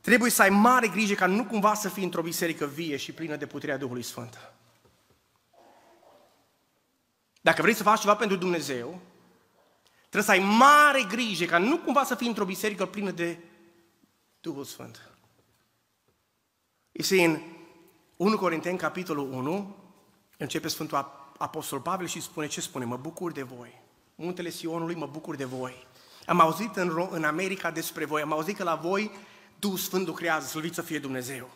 [0.00, 3.36] trebuie să ai mare grijă ca nu cumva să fii într-o biserică vie și plină
[3.36, 4.38] de puterea Duhului Sfânt.
[7.40, 9.00] Dacă vrei să faci ceva pentru Dumnezeu,
[9.98, 13.38] trebuie să ai mare grijă ca nu cumva să fii într-o biserică plină de
[14.40, 15.10] Duhul Sfânt.
[16.92, 17.40] Este în
[18.16, 19.76] 1 Corinteni, capitolul 1,
[20.38, 22.84] începe Sfântul Apostol Pavel și spune ce spune?
[22.84, 23.80] Mă bucur de voi
[24.20, 25.86] muntele Sionului, mă bucur de voi.
[26.26, 29.10] Am auzit în, în America despre voi, am auzit că la voi
[29.58, 31.50] Duhul Sfânt lucrează, slăvit să fie Dumnezeu.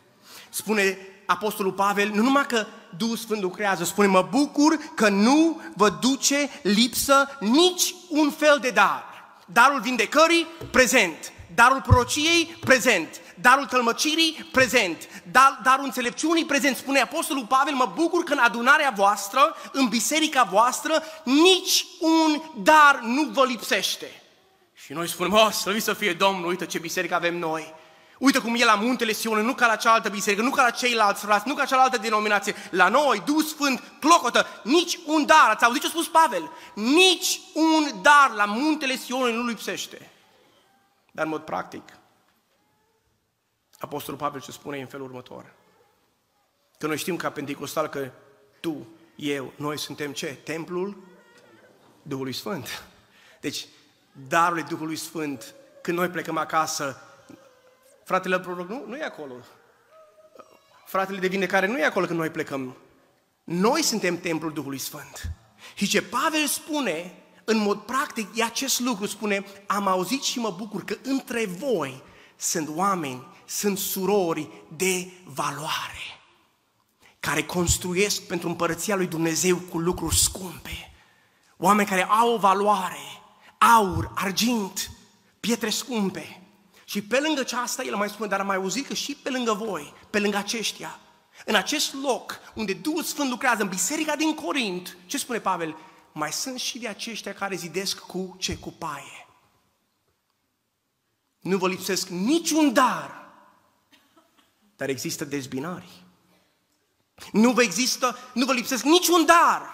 [0.50, 2.66] Spune Apostolul Pavel, nu numai că
[2.96, 8.70] Duhul Sfânt lucrează, spune, mă bucur că nu vă duce lipsă nici un fel de
[8.70, 9.04] dar.
[9.46, 11.32] Darul vindecării, prezent.
[11.54, 16.76] Darul prorociei, prezent darul tălmăcirii prezent, dar, darul înțelepciunii prezent.
[16.76, 23.00] Spune Apostolul Pavel, mă bucur că în adunarea voastră, în biserica voastră, nici un dar
[23.02, 24.22] nu vă lipsește.
[24.74, 27.74] Și noi spunem, oh, slăvit să fie Domnul, uite ce biserică avem noi.
[28.18, 31.24] Uite cum e la muntele Sion, nu ca la cealaltă biserică, nu ca la ceilalți
[31.24, 32.54] frați, nu ca cealaltă denominație.
[32.70, 35.48] La noi, Duh Sfânt, clocotă, nici un dar.
[35.50, 36.50] Ați auzit ce a spus Pavel?
[36.74, 40.13] Nici un dar la muntele Sion nu lipsește.
[41.14, 41.98] Dar în mod practic,
[43.79, 45.53] Apostolul Pavel ce spune în felul următor.
[46.79, 48.11] Că noi știm ca Pentecostal că
[48.61, 50.38] tu, eu, noi suntem ce?
[50.44, 51.03] Templul
[52.03, 52.85] Duhului Sfânt.
[53.40, 53.66] Deci,
[54.29, 57.00] darul Duhului Sfânt, când noi plecăm acasă,
[58.05, 59.35] fratele proroc nu, nu e acolo.
[60.87, 62.77] Fratele de vindecare nu e acolo când noi plecăm.
[63.44, 65.31] Noi suntem templul Duhului Sfânt.
[65.74, 70.50] Și ce Pavel spune, în mod practic, e acest lucru, spune, am auzit și mă
[70.50, 72.02] bucur că între voi
[72.37, 76.20] sunt oameni sunt surori de valoare,
[77.20, 80.92] care construiesc pentru împărăția lui Dumnezeu cu lucruri scumpe.
[81.57, 83.22] Oameni care au o valoare,
[83.59, 84.90] aur, argint,
[85.40, 86.38] pietre scumpe.
[86.85, 89.52] Și pe lângă aceasta, el mai spune, dar am mai auzit că și pe lângă
[89.52, 90.98] voi, pe lângă aceștia,
[91.44, 95.76] în acest loc unde Duhul Sfânt lucrează, în biserica din Corint, ce spune Pavel?
[96.14, 98.59] Mai sunt și de aceștia care zidesc cu ce?
[98.59, 99.27] Cu paie.
[101.40, 103.24] Nu vă lipsesc niciun dar
[104.77, 106.03] dar există dezbinări.
[107.33, 109.72] Nu vă există, nu vă lipsesc niciun dar.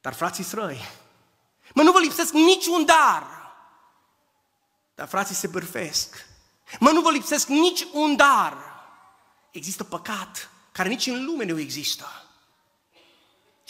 [0.00, 0.90] Dar frații străi,
[1.74, 3.26] mă, nu vă lipsesc niciun dar.
[4.94, 6.26] Dar frații se bârfesc.
[6.80, 8.56] Mă, nu vă lipsesc nici un dar.
[9.50, 12.06] Există păcat care nici în lume nu există.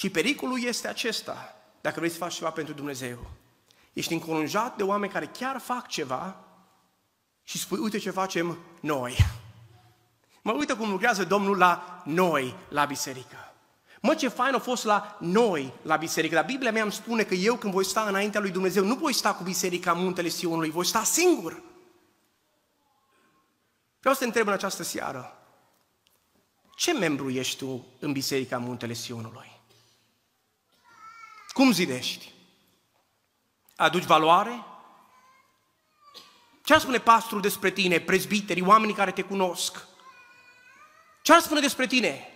[0.03, 3.31] Și pericolul este acesta, dacă vrei să faci ceva pentru Dumnezeu.
[3.93, 6.45] Ești înconjat de oameni care chiar fac ceva,
[7.43, 9.17] și spui, uite ce facem noi.
[10.43, 13.53] Mă uită cum lucrează Domnul la noi, la biserică.
[14.01, 16.35] Mă, ce fain a fost la noi, la biserică.
[16.35, 19.13] Dar Biblia mea îmi spune că eu când voi sta înaintea lui Dumnezeu, nu voi
[19.13, 21.63] sta cu biserica muntele Sionului, voi sta singur.
[23.99, 25.37] Vreau să te întreb în această seară,
[26.77, 29.52] ce membru ești tu în biserica muntele Sionului?
[31.53, 32.33] Cum zidești?
[33.77, 34.65] Aduci valoare?
[36.65, 39.87] Ce ar spune pastorul despre tine, prezbiterii, oamenii care te cunosc?
[41.23, 42.27] Ce ar spune despre tine?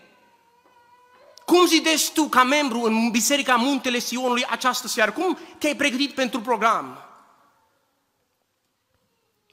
[1.45, 5.13] Cum zidești tu ca membru în Biserica Muntele Sionului această seară?
[5.13, 7.05] Cum te-ai pregătit pentru program?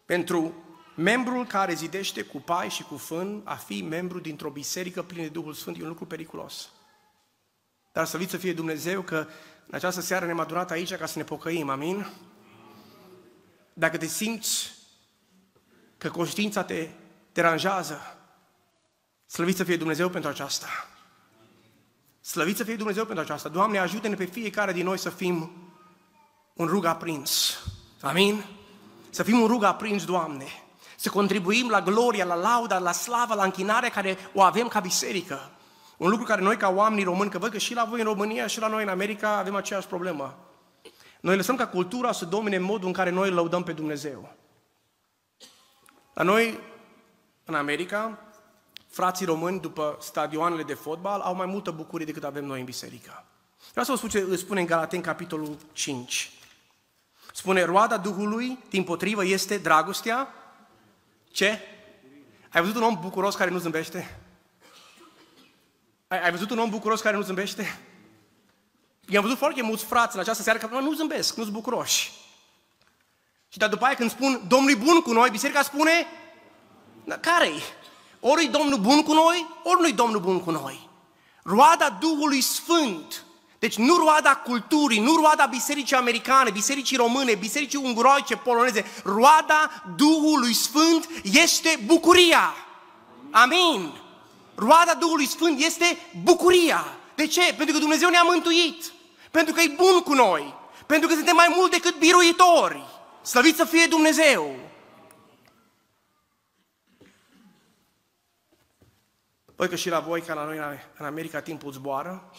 [0.06, 0.64] Pentru
[0.96, 5.30] Membrul care zidește cu pai și cu fân, a fi membru dintr-o biserică plină de
[5.30, 6.70] Duhul Sfânt, e un lucru periculos.
[7.92, 9.28] Dar să să fie Dumnezeu că
[9.68, 12.08] în această seară ne-am adunat aici ca să ne pocăim, amin?
[13.74, 14.72] Dacă te simți
[15.98, 16.90] că conștiința te
[17.32, 18.18] deranjează,
[19.26, 20.68] slăvit să fie Dumnezeu pentru aceasta.
[22.22, 23.50] Slăvit să fie Dumnezeu pentru aceasta.
[23.50, 25.52] Doamne, ajută-ne pe fiecare din noi să fim
[26.54, 27.60] un rug aprins.
[28.02, 28.46] Amin?
[29.10, 30.48] Să fim un rug aprins, Doamne.
[30.96, 35.52] Să contribuim la gloria, la lauda, la slava, la închinare care o avem ca biserică.
[35.98, 38.48] Un lucru care noi ca oameni români, că văd că și la voi în România
[38.48, 40.38] și la noi în America avem aceeași problemă.
[41.22, 44.36] Noi lăsăm ca cultura să domine în modul în care noi lăudăm pe Dumnezeu.
[46.14, 46.60] La noi,
[47.46, 48.20] în America,
[48.88, 53.26] frații români, după stadioanele de fotbal, au mai multă bucurie decât avem noi în biserică.
[53.70, 56.32] Vreau să vă spun ce spune în Galaten, capitolul 5.
[57.34, 60.28] Spune, roada Duhului, din potrivă, este dragostea.
[61.32, 61.60] Ce?
[62.52, 64.23] Ai văzut un om bucuros care nu zâmbește?
[66.14, 67.80] Ai, ai văzut un om bucuros care nu zâmbește?
[69.08, 72.12] I-am văzut foarte mulți frați în această seară care nu zâmbesc, nu sunt bucuroși.
[73.50, 76.08] Și dar după aia când spun Domnul e bun cu noi, biserica spune,
[77.20, 77.62] care-i?
[78.20, 80.90] Ori e Domnul bun cu noi, ori nu-i Domnul bun cu noi.
[81.44, 83.24] Roada Duhului Sfânt,
[83.60, 90.54] deci nu roada culturii, nu roada bisericii americane, bisericii române, bisericii unguroice, poloneze, roada Duhului
[90.54, 92.54] Sfânt este bucuria.
[93.32, 94.03] Amin.
[94.56, 95.86] Roada Duhului Sfânt este
[96.24, 96.98] bucuria.
[97.16, 97.54] De ce?
[97.58, 98.92] Pentru că Dumnezeu ne-a mântuit.
[99.32, 100.56] Pentru că e bun cu noi.
[100.86, 102.84] Pentru că suntem mai mult decât biruitori.
[103.22, 104.56] Slăvit să fie Dumnezeu!
[109.56, 110.58] Văd că și la voi, ca la noi
[110.98, 112.32] în America, timpul zboară.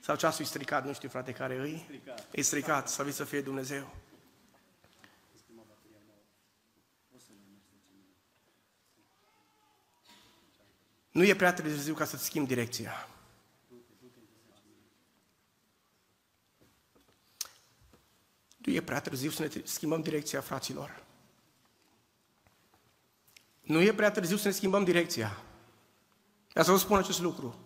[0.00, 1.82] Sau ceasul e stricat, nu știu frate care îi.
[1.84, 2.26] Stricat.
[2.30, 3.94] E stricat, slăvit să fie Dumnezeu.
[11.12, 13.08] Nu e prea târziu ca să-ți schimbi direcția.
[18.56, 21.04] Nu e prea târziu să ne schimbăm direcția, fraților.
[23.60, 25.42] Nu e prea târziu să ne schimbăm direcția.
[26.52, 27.58] Ca să vă spun acest lucru.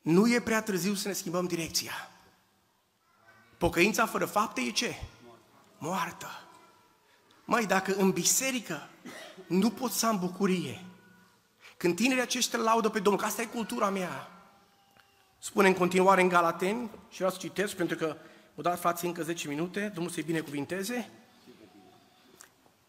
[0.00, 1.92] Nu e prea târziu să ne schimbăm direcția.
[3.58, 4.94] Pocăința fără fapte e ce?
[5.78, 6.28] Moartă.
[7.44, 8.88] Mai dacă în biserică
[9.46, 10.84] nu pot să am bucurie,
[11.84, 14.30] când tinerii aceștia laudă pe Domnul, că asta e cultura mea,
[15.38, 18.16] spune în continuare în Galateni, și vreau să citesc pentru că
[18.54, 21.10] Vă dați frații încă 10 minute, Domnul să-i binecuvinteze.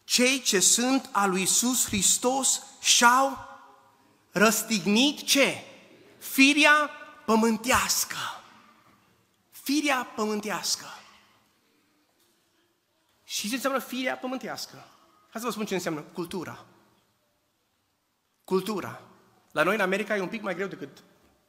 [0.04, 3.38] Cei ce sunt al lui Isus Hristos și-au
[4.30, 5.62] răstignit ce?
[6.18, 6.90] Firia
[7.24, 8.16] pământească.
[9.50, 10.86] Firia pământească.
[13.24, 14.88] Și ce înseamnă firia pământească?
[15.30, 16.64] Hai să vă spun ce înseamnă cultura.
[18.46, 19.00] Cultura.
[19.52, 21.02] La noi în America e un pic mai greu decât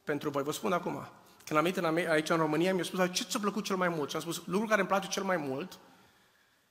[0.04, 0.44] pentru voi.
[0.44, 1.10] Vă spun acum.
[1.46, 4.10] Când am venit aici în România, mi-a spus, ce ți-a plăcut cel mai mult?
[4.10, 5.80] Și am spus, lucrul care îmi place cel mai mult,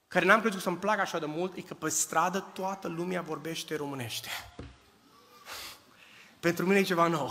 [0.08, 3.76] care n-am crezut să-mi placă așa de mult, e că pe stradă toată lumea vorbește
[3.76, 4.28] românește.
[6.40, 7.30] Pentru mine e ceva nou.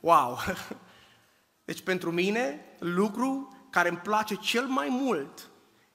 [0.00, 0.38] Wow!
[1.64, 5.48] Deci pentru mine, lucru care îmi place cel mai mult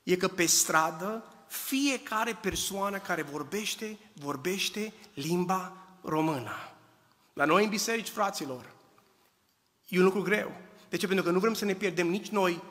[0.03, 6.51] e că pe stradă fiecare persoană care vorbește, vorbește limba română.
[7.33, 8.73] La noi în biserici, fraților,
[9.87, 10.51] E un lucru greu.
[10.89, 11.07] De ce?
[11.07, 12.61] Pentru că nu vrem să ne pierdem nici noi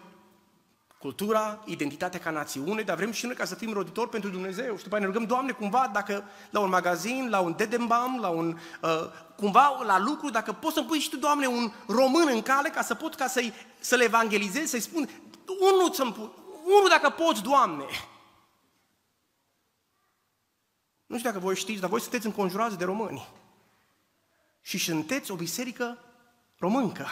[0.99, 4.77] cultura, identitatea ca națiune, dar vrem și noi ca să fim roditori pentru Dumnezeu.
[4.77, 8.59] Și după ne rugăm, Doamne, cumva, dacă la un magazin, la un dedembam, la un,
[8.83, 8.90] uh,
[9.37, 12.83] cumva la lucru, dacă poți să-mi pui și tu, Doamne, un român în cale ca
[12.83, 15.09] să pot ca să-i, să le evangelizez, să-i spun,
[15.61, 16.31] unul să pui,
[16.64, 17.85] unul dacă poți, Doamne.
[21.12, 23.29] Nu știu dacă voi știți, dar voi sunteți înconjurați de români.
[24.61, 25.98] Și sunteți o biserică
[26.59, 27.07] româncă.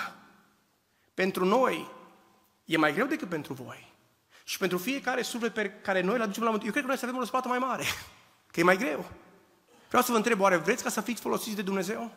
[1.14, 1.90] Pentru noi
[2.64, 3.92] e mai greu decât pentru voi.
[4.44, 7.04] Și pentru fiecare suflet pe care noi îl aducem la Eu cred că noi să
[7.04, 7.84] avem o răspată mai mare,
[8.52, 9.10] că e mai greu.
[9.88, 12.12] Vreau să vă întreb, oare vreți ca să fiți folosiți de Dumnezeu?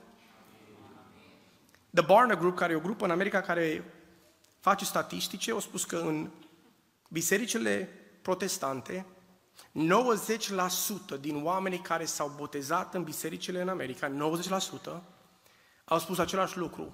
[1.93, 3.83] The Barna Group, care e o grupă în America care
[4.59, 6.29] face statistice, au spus că în
[7.09, 7.89] bisericile
[8.21, 9.05] protestante,
[9.73, 14.11] 90% din oamenii care s-au botezat în bisericile în America,
[14.89, 15.01] 90%,
[15.85, 16.93] au spus același lucru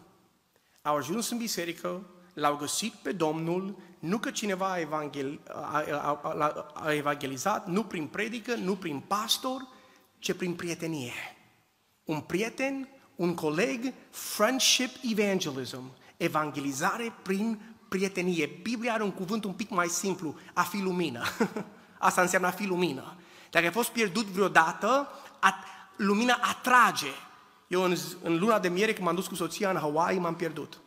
[0.81, 2.01] au ajuns în biserică,
[2.33, 7.83] l-au găsit pe Domnul, nu că cineva a, evangel, a, a, a, a evangelizat, nu
[7.83, 9.67] prin predică, nu prin pastor,
[10.19, 11.13] ci prin prietenie.
[12.03, 17.59] Un prieten, un coleg, friendship evangelism, evangelizare prin
[17.89, 18.59] prietenie.
[18.61, 21.23] Biblia are un cuvânt un pic mai simplu, a fi lumină.
[21.99, 23.15] Asta înseamnă a fi lumină.
[23.49, 25.07] Dacă ai fost pierdut vreodată,
[25.39, 25.63] a,
[25.95, 27.11] lumina atrage.
[27.67, 30.77] Eu în, în luna de miere, când m-am dus cu soția în Hawaii, m-am pierdut.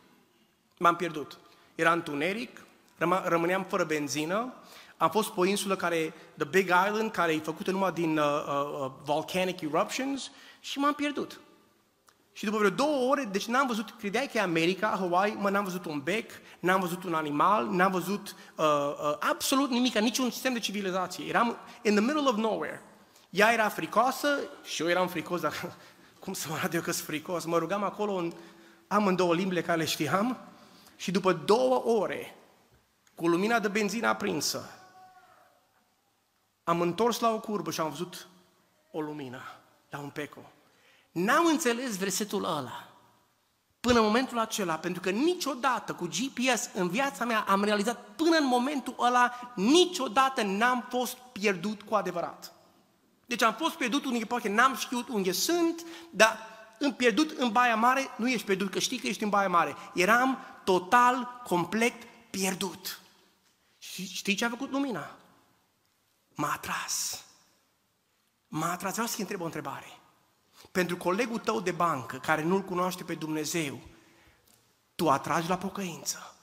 [0.77, 1.37] M-am pierdut.
[1.75, 2.61] Era întuneric,
[2.97, 4.53] rămâneam rămâneam fără benzină,
[4.97, 8.25] am fost pe o insulă care, The Big Island, care e făcută numai din uh,
[8.47, 11.39] uh, uh, volcanic eruptions și m-am pierdut.
[12.33, 15.63] Și după vreo două ore, deci n-am văzut, credeai că e America, Hawaii, mă, n-am
[15.63, 20.53] văzut un bec, n-am văzut un animal, n-am văzut uh, uh, absolut nimic, niciun sistem
[20.53, 21.25] de civilizație.
[21.25, 22.81] Eram in the middle of nowhere.
[23.29, 24.27] Ea era fricoasă
[24.63, 25.75] și eu eram fricos, dar
[26.19, 27.45] cum să mă arăt eu că sunt fricos?
[27.45, 28.33] Mă rugam acolo în
[28.87, 30.37] amândouă limbile care le știam
[30.95, 32.35] și după două ore,
[33.15, 34.69] cu lumina de benzină aprinsă,
[36.63, 38.27] am întors la o curbă și am văzut
[38.91, 39.41] o lumină,
[39.89, 40.52] la un peco.
[41.13, 42.93] N-am înțeles versetul ăla
[43.79, 48.37] până în momentul acela, pentru că niciodată cu GPS în viața mea am realizat până
[48.37, 52.53] în momentul ăla, niciodată n-am fost pierdut cu adevărat.
[53.25, 56.37] Deci am fost pierdut unde poate n-am știut unde sunt, dar
[56.79, 59.75] în pierdut în Baia Mare, nu ești pierdut, că știi că ești în Baia Mare.
[59.93, 61.93] Eram total, complet
[62.29, 62.99] pierdut.
[63.77, 65.15] Și știi ce a făcut lumina?
[66.35, 67.25] M-a atras.
[68.47, 68.91] M-a atras.
[68.91, 70.02] Vreau să-i întreb o întrebare.
[70.73, 73.79] Pentru colegul tău de bancă, care nu-L cunoaște pe Dumnezeu,
[74.95, 76.35] tu atragi la pocăință.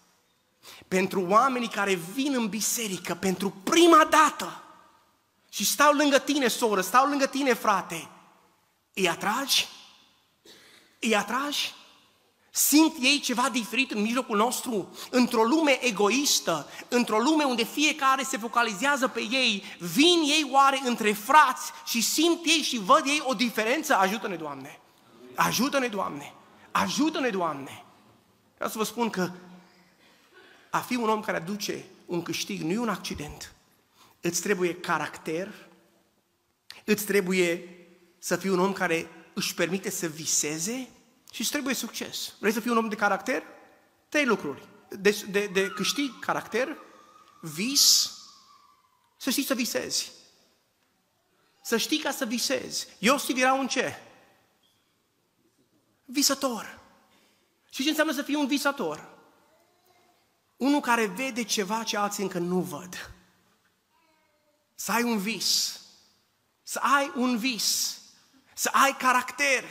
[0.89, 4.63] Pentru oamenii care vin în biserică pentru prima dată
[5.49, 8.09] și stau lângă tine, soră, stau lângă tine, frate,
[8.95, 9.69] îi atragi?
[11.01, 11.75] Îi atragi?
[12.51, 14.97] Simt ei ceva diferit în mijlocul nostru?
[15.11, 21.13] Într-o lume egoistă, într-o lume unde fiecare se focalizează pe ei, vin ei oare între
[21.13, 23.95] frați și simt ei și văd ei o diferență?
[23.95, 24.81] Ajută-ne, Doamne!
[25.35, 26.35] Ajută-ne, Doamne!
[26.71, 27.85] Ajută-ne, Doamne!
[28.55, 29.31] Vreau să vă spun că
[30.71, 33.53] a fi un om care aduce un câștig nu e un accident.
[34.21, 35.69] Îți trebuie caracter,
[36.85, 37.69] îți trebuie
[38.19, 40.89] să fii un om care își permite să viseze,
[41.33, 42.33] și îți trebuie succes.
[42.39, 43.43] Vrei să fii un om de caracter?
[44.09, 44.69] Trei lucruri.
[44.89, 46.77] De, de, de câștig caracter,
[47.41, 48.13] vis,
[49.17, 50.13] să știi să visezi.
[51.63, 52.87] Să știi ca să visezi.
[52.99, 54.03] Iosif era un ce?
[56.05, 56.79] Visător.
[57.71, 59.09] Și ce înseamnă să fii un visator?
[60.57, 63.11] Unul care vede ceva ce alții încă nu văd.
[64.75, 65.81] Să ai un vis.
[66.63, 67.99] Să ai un vis.
[68.55, 69.65] Să ai caracter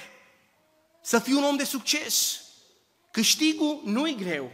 [1.09, 2.41] să fii un om de succes.
[3.11, 4.51] Câștigul nu e greu,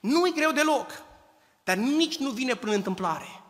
[0.00, 1.02] nu e greu deloc,
[1.64, 3.42] dar nici nu vine prin întâmplare.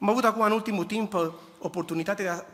[0.00, 2.44] Am avut acum în ultimul timp uh, oportunitatea de a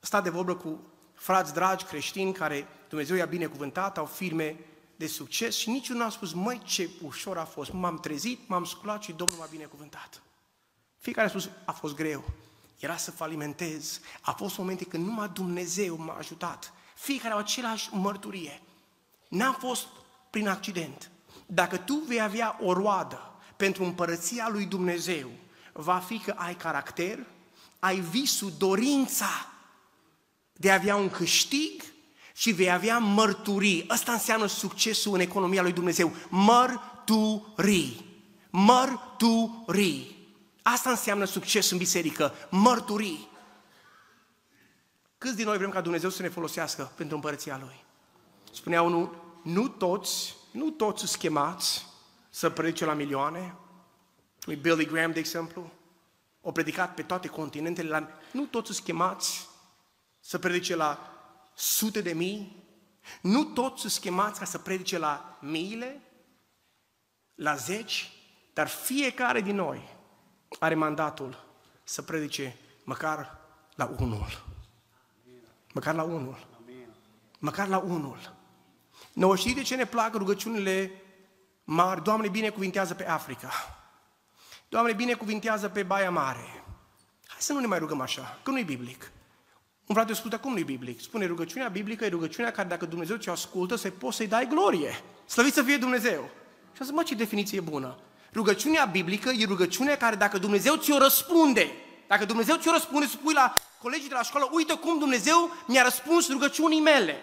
[0.00, 0.80] sta de vorbă cu
[1.14, 4.56] frați dragi creștini care Dumnezeu i-a binecuvântat, au firme
[4.96, 9.02] de succes și niciunul n-a spus, măi, ce ușor a fost, m-am trezit, m-am sculat
[9.02, 10.22] și Domnul m-a binecuvântat.
[10.98, 12.24] Fiecare a spus, a fost greu,
[12.78, 16.72] era să falimentez, a fost momente când numai Dumnezeu m-a ajutat.
[16.98, 18.62] Fiecare au același mărturie.
[19.28, 19.86] N-a fost
[20.30, 21.10] prin accident.
[21.46, 25.30] Dacă tu vei avea o roadă pentru împărăția lui Dumnezeu,
[25.72, 27.18] va fi că ai caracter,
[27.78, 29.46] ai visul, dorința
[30.52, 31.82] de a avea un câștig
[32.34, 33.84] și vei avea mărturii.
[33.88, 36.12] Asta înseamnă succesul în economia lui Dumnezeu.
[36.28, 38.04] Mărturii.
[38.50, 40.16] Mărturii.
[40.62, 42.32] Asta înseamnă succes în biserică.
[42.50, 43.28] Mărturii.
[45.18, 47.84] Câți din noi vrem ca Dumnezeu să ne folosească pentru împărăția Lui?
[48.52, 51.86] Spunea unul, nu toți, nu toți sunt chemați
[52.30, 53.54] să predice la milioane.
[54.40, 55.70] Lui Billy Graham, de exemplu,
[56.40, 58.08] o predicat pe toate continentele, la...
[58.32, 59.48] nu toți sunt chemați
[60.20, 61.12] să predice la
[61.54, 62.66] sute de mii,
[63.22, 66.02] nu toți sunt chemați ca să predice la miile,
[67.34, 68.12] la zeci,
[68.52, 69.96] dar fiecare din noi
[70.58, 71.44] are mandatul
[71.84, 73.38] să predice măcar
[73.74, 74.47] la unul.
[75.78, 76.46] Măcar la unul.
[77.38, 78.34] Măcar la unul.
[79.12, 80.90] Noi știi de ce ne plac rugăciunile
[81.64, 82.02] mari?
[82.02, 83.50] Doamne, binecuvintează pe Africa.
[84.68, 86.64] Doamne, binecuvintează pe Baia Mare.
[87.26, 89.10] Hai să nu ne mai rugăm așa, că nu e biblic.
[89.86, 91.00] Un frate spune, cum nu e biblic?
[91.00, 95.00] Spune, rugăciunea biblică e rugăciunea care dacă Dumnezeu ți-o ascultă, să poți să-i dai glorie.
[95.26, 96.30] Slăvit să fie Dumnezeu.
[96.76, 97.98] Și zic, mă, ce definiție bună.
[98.32, 101.70] Rugăciunea biblică e rugăciunea care dacă Dumnezeu ți-o răspunde,
[102.08, 106.28] dacă Dumnezeu ți-o răspunde, spui la colegii de la școală, uite cum Dumnezeu mi-a răspuns
[106.28, 107.16] rugăciunii mele.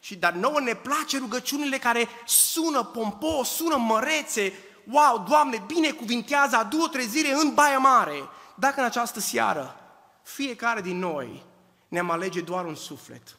[0.00, 4.52] Și dar nouă ne place rugăciunile care sună pompos, sună mărețe,
[4.86, 8.28] wow, Doamne, binecuvintează a două trezire în Baia Mare.
[8.54, 9.76] Dacă în această seară
[10.22, 11.44] fiecare din noi
[11.88, 13.38] ne-am alege doar un suflet,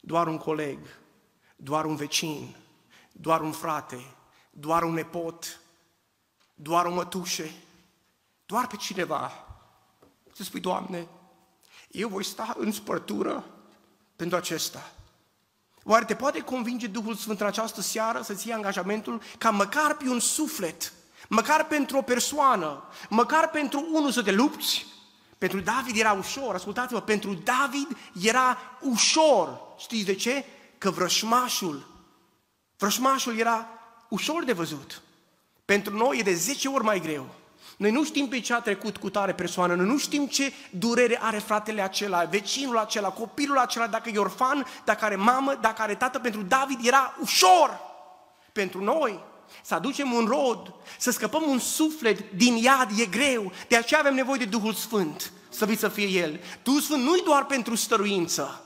[0.00, 0.78] doar un coleg,
[1.56, 2.56] doar un vecin,
[3.12, 4.14] doar un frate,
[4.50, 5.60] doar un nepot,
[6.54, 7.52] doar o mătușe,
[8.46, 9.46] doar pe cineva
[10.42, 11.06] Să spui, Doamne,
[11.90, 13.44] eu voi sta în spărtură
[14.16, 14.92] pentru acesta.
[15.84, 20.08] Oare te poate convinge Duhul Sfânt în această seară să-ți iei angajamentul ca măcar pe
[20.08, 20.92] un suflet,
[21.28, 24.86] măcar pentru o persoană, măcar pentru unul să te lupți?
[25.38, 29.60] Pentru David era ușor, ascultați-vă, pentru David era ușor.
[29.78, 30.44] Știți de ce?
[30.78, 31.86] Că vrășmașul,
[32.76, 33.68] vrășmașul era
[34.08, 35.02] ușor de văzut.
[35.64, 37.34] Pentru noi e de 10 ori mai greu.
[37.76, 41.18] Noi nu știm pe ce a trecut cu tare persoană, noi nu știm ce durere
[41.22, 45.94] are fratele acela, vecinul acela, copilul acela, dacă e orfan, dacă are mamă, dacă are
[45.94, 46.18] tată.
[46.18, 47.80] Pentru David era ușor.
[48.52, 49.20] Pentru noi,
[49.62, 53.52] să aducem un rod, să scăpăm un suflet din iad, e greu.
[53.68, 56.40] De aceea avem nevoie de Duhul Sfânt, să să fie El.
[56.62, 58.64] Duhul Sfânt nu-i doar pentru stăruință,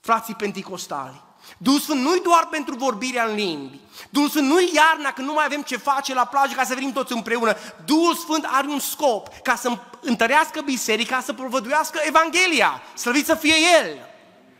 [0.00, 1.26] frații penticostali.
[1.56, 3.80] Duhul Sfânt nu-i doar pentru vorbirea în limbi.
[4.10, 6.92] Duhul Sfânt nu-i iarna când nu mai avem ce face la plajă ca să venim
[6.92, 7.56] toți împreună.
[7.84, 12.82] Duhul Sfânt are un scop ca să întărească biserica, să provăduiască Evanghelia.
[12.94, 13.98] Slăvit să fie El.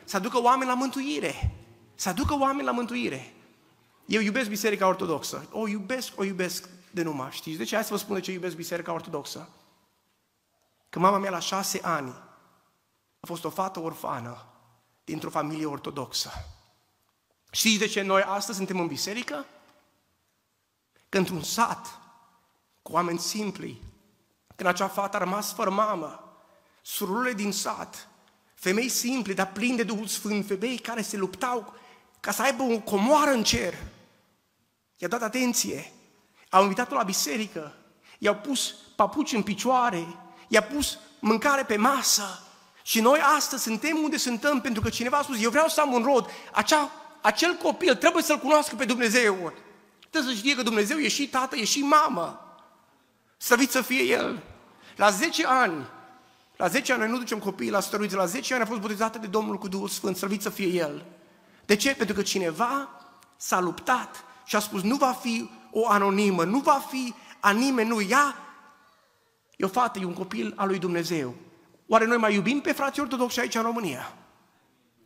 [0.04, 1.54] Să aducă oameni la mântuire.
[1.94, 3.32] Să aducă oameni la mântuire.
[4.06, 5.48] Eu iubesc Biserica Ortodoxă.
[5.52, 7.28] O iubesc, o iubesc de numai.
[7.30, 7.74] Știți de ce?
[7.74, 9.48] Hai să vă spun de ce iubesc Biserica Ortodoxă.
[10.88, 12.14] Că mama mea la șase ani
[13.20, 14.46] a fost o fată orfană
[15.04, 16.30] dintr-o familie ortodoxă.
[17.50, 19.46] Știți de ce noi astăzi suntem în biserică?
[21.08, 21.98] Că într-un sat,
[22.82, 23.82] cu oameni simpli,
[24.56, 26.38] când acea fată a rămas fără mamă,
[26.82, 28.08] surorile din sat,
[28.54, 31.74] femei simple, dar pline de Duhul Sfânt, femei care se luptau
[32.20, 33.74] ca să aibă o comoară în cer,
[34.96, 35.92] i-a dat atenție,
[36.50, 37.74] au invitat-o la biserică,
[38.18, 40.06] i-au pus papuci în picioare,
[40.48, 42.42] i-a pus mâncare pe masă.
[42.82, 45.92] Și noi astăzi suntem unde suntem pentru că cineva a spus, eu vreau să am
[45.92, 46.30] un rod.
[46.52, 46.90] Acea,
[47.20, 49.52] acel copil trebuie să-L cunoască pe Dumnezeu.
[50.10, 52.40] Trebuie să știe că Dumnezeu e și tată, e și mamă.
[53.36, 54.42] Slăvit să fie El.
[54.96, 55.86] La 10 ani,
[56.56, 59.18] la 10 ani noi nu ducem copiii la stăruiți, la 10 ani a fost botezată
[59.18, 61.04] de Domnul cu Duhul Sfânt, slăvit să fie El.
[61.64, 61.94] De ce?
[61.94, 62.88] Pentru că cineva
[63.36, 67.88] s-a luptat și a spus, nu va fi o anonimă, nu va fi a nimeni,
[67.88, 68.34] nu, ea
[69.56, 71.34] e o fată, e un copil al lui Dumnezeu.
[71.86, 74.12] Oare noi mai iubim pe frații ortodoxi aici în România?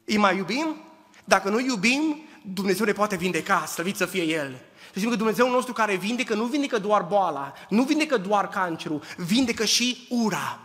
[0.04, 0.76] Îi mai iubim?
[1.24, 4.60] Dacă nu iubim, Dumnezeu ne poate vindeca, slăvit să fie El.
[4.92, 9.02] Să știm că Dumnezeu nostru care vindecă, nu vindecă doar boala, nu vindecă doar cancerul,
[9.16, 10.58] vindecă și ura.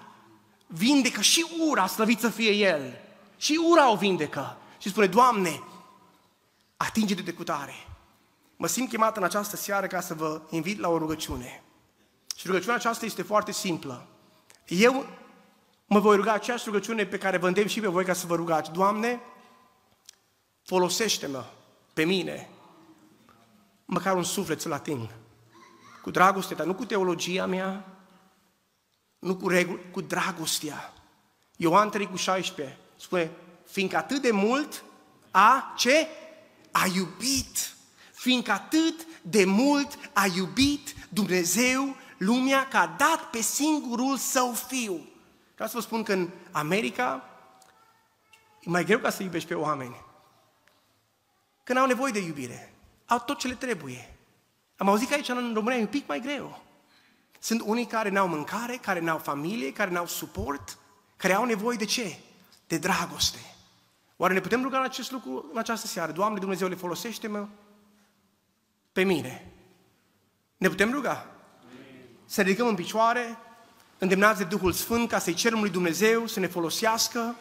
[0.68, 3.00] Vindecă și ura, slăvit să fie El.
[3.38, 4.58] Și ura o vindecă.
[4.78, 5.62] Și spune, Doamne,
[6.78, 7.74] atinge de cutare.
[8.56, 11.64] Mă simt chemat în această seară ca să vă invit la o rugăciune.
[12.36, 14.08] Și rugăciunea aceasta este foarte simplă.
[14.68, 15.06] Eu
[15.86, 18.36] mă voi ruga aceeași rugăciune pe care vă îndemn și pe voi ca să vă
[18.36, 18.72] rugați.
[18.72, 19.20] Doamne,
[20.68, 21.46] folosește-mă
[21.94, 22.50] pe mine,
[23.86, 25.10] măcar un suflet să-l ating.
[26.02, 27.86] Cu dragoste, dar nu cu teologia mea,
[29.20, 30.94] nu cu reguli, cu dragostea.
[31.56, 33.32] Ioan 3 cu 16 spune,
[33.66, 34.84] fiindcă atât de mult
[35.32, 36.08] a ce?
[36.72, 37.76] A iubit.
[38.14, 45.08] Fiindcă atât de mult a iubit Dumnezeu lumea că a dat pe singurul său fiu.
[45.54, 47.30] Vreau să vă spun că în America
[48.60, 50.06] e mai greu ca să iubești pe oameni.
[51.68, 52.74] Când au nevoie de iubire.
[53.06, 54.16] Au tot ce le trebuie.
[54.78, 56.64] Am auzit că aici în România e un pic mai greu.
[57.40, 60.78] Sunt unii care n-au mâncare, care n-au familie, care n-au suport,
[61.18, 62.18] care au nevoie de ce?
[62.68, 63.56] De dragoste.
[64.18, 66.12] Oare ne putem ruga la acest lucru în această seară?
[66.12, 67.48] Doamne Dumnezeu, le folosește-mă
[68.92, 69.52] pe mine.
[70.58, 71.26] Ne putem ruga?
[72.26, 73.38] Să ridicăm în picioare,
[73.98, 77.36] îndemnați de Duhul Sfânt ca să-i cerem lui Dumnezeu să ne folosească,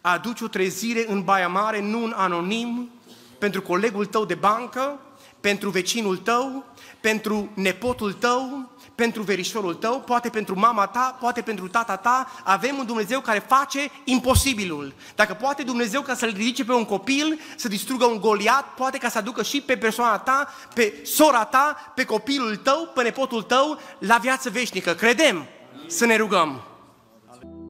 [0.00, 2.90] a aduce o trezire în Baia Mare, nu un anonim,
[3.38, 4.98] pentru colegul tău de bancă,
[5.40, 6.64] pentru vecinul tău,
[7.00, 12.78] pentru nepotul tău, pentru verișorul tău, poate pentru mama ta, poate pentru tata ta, avem
[12.78, 14.94] un Dumnezeu care face imposibilul.
[15.14, 19.08] Dacă poate Dumnezeu ca să-l ridice pe un copil, să distrugă un goliat, poate ca
[19.08, 23.80] să aducă și pe persoana ta, pe sora ta, pe copilul tău, pe nepotul tău,
[23.98, 24.94] la viață veșnică.
[24.94, 25.46] Credem
[25.86, 26.62] să ne rugăm.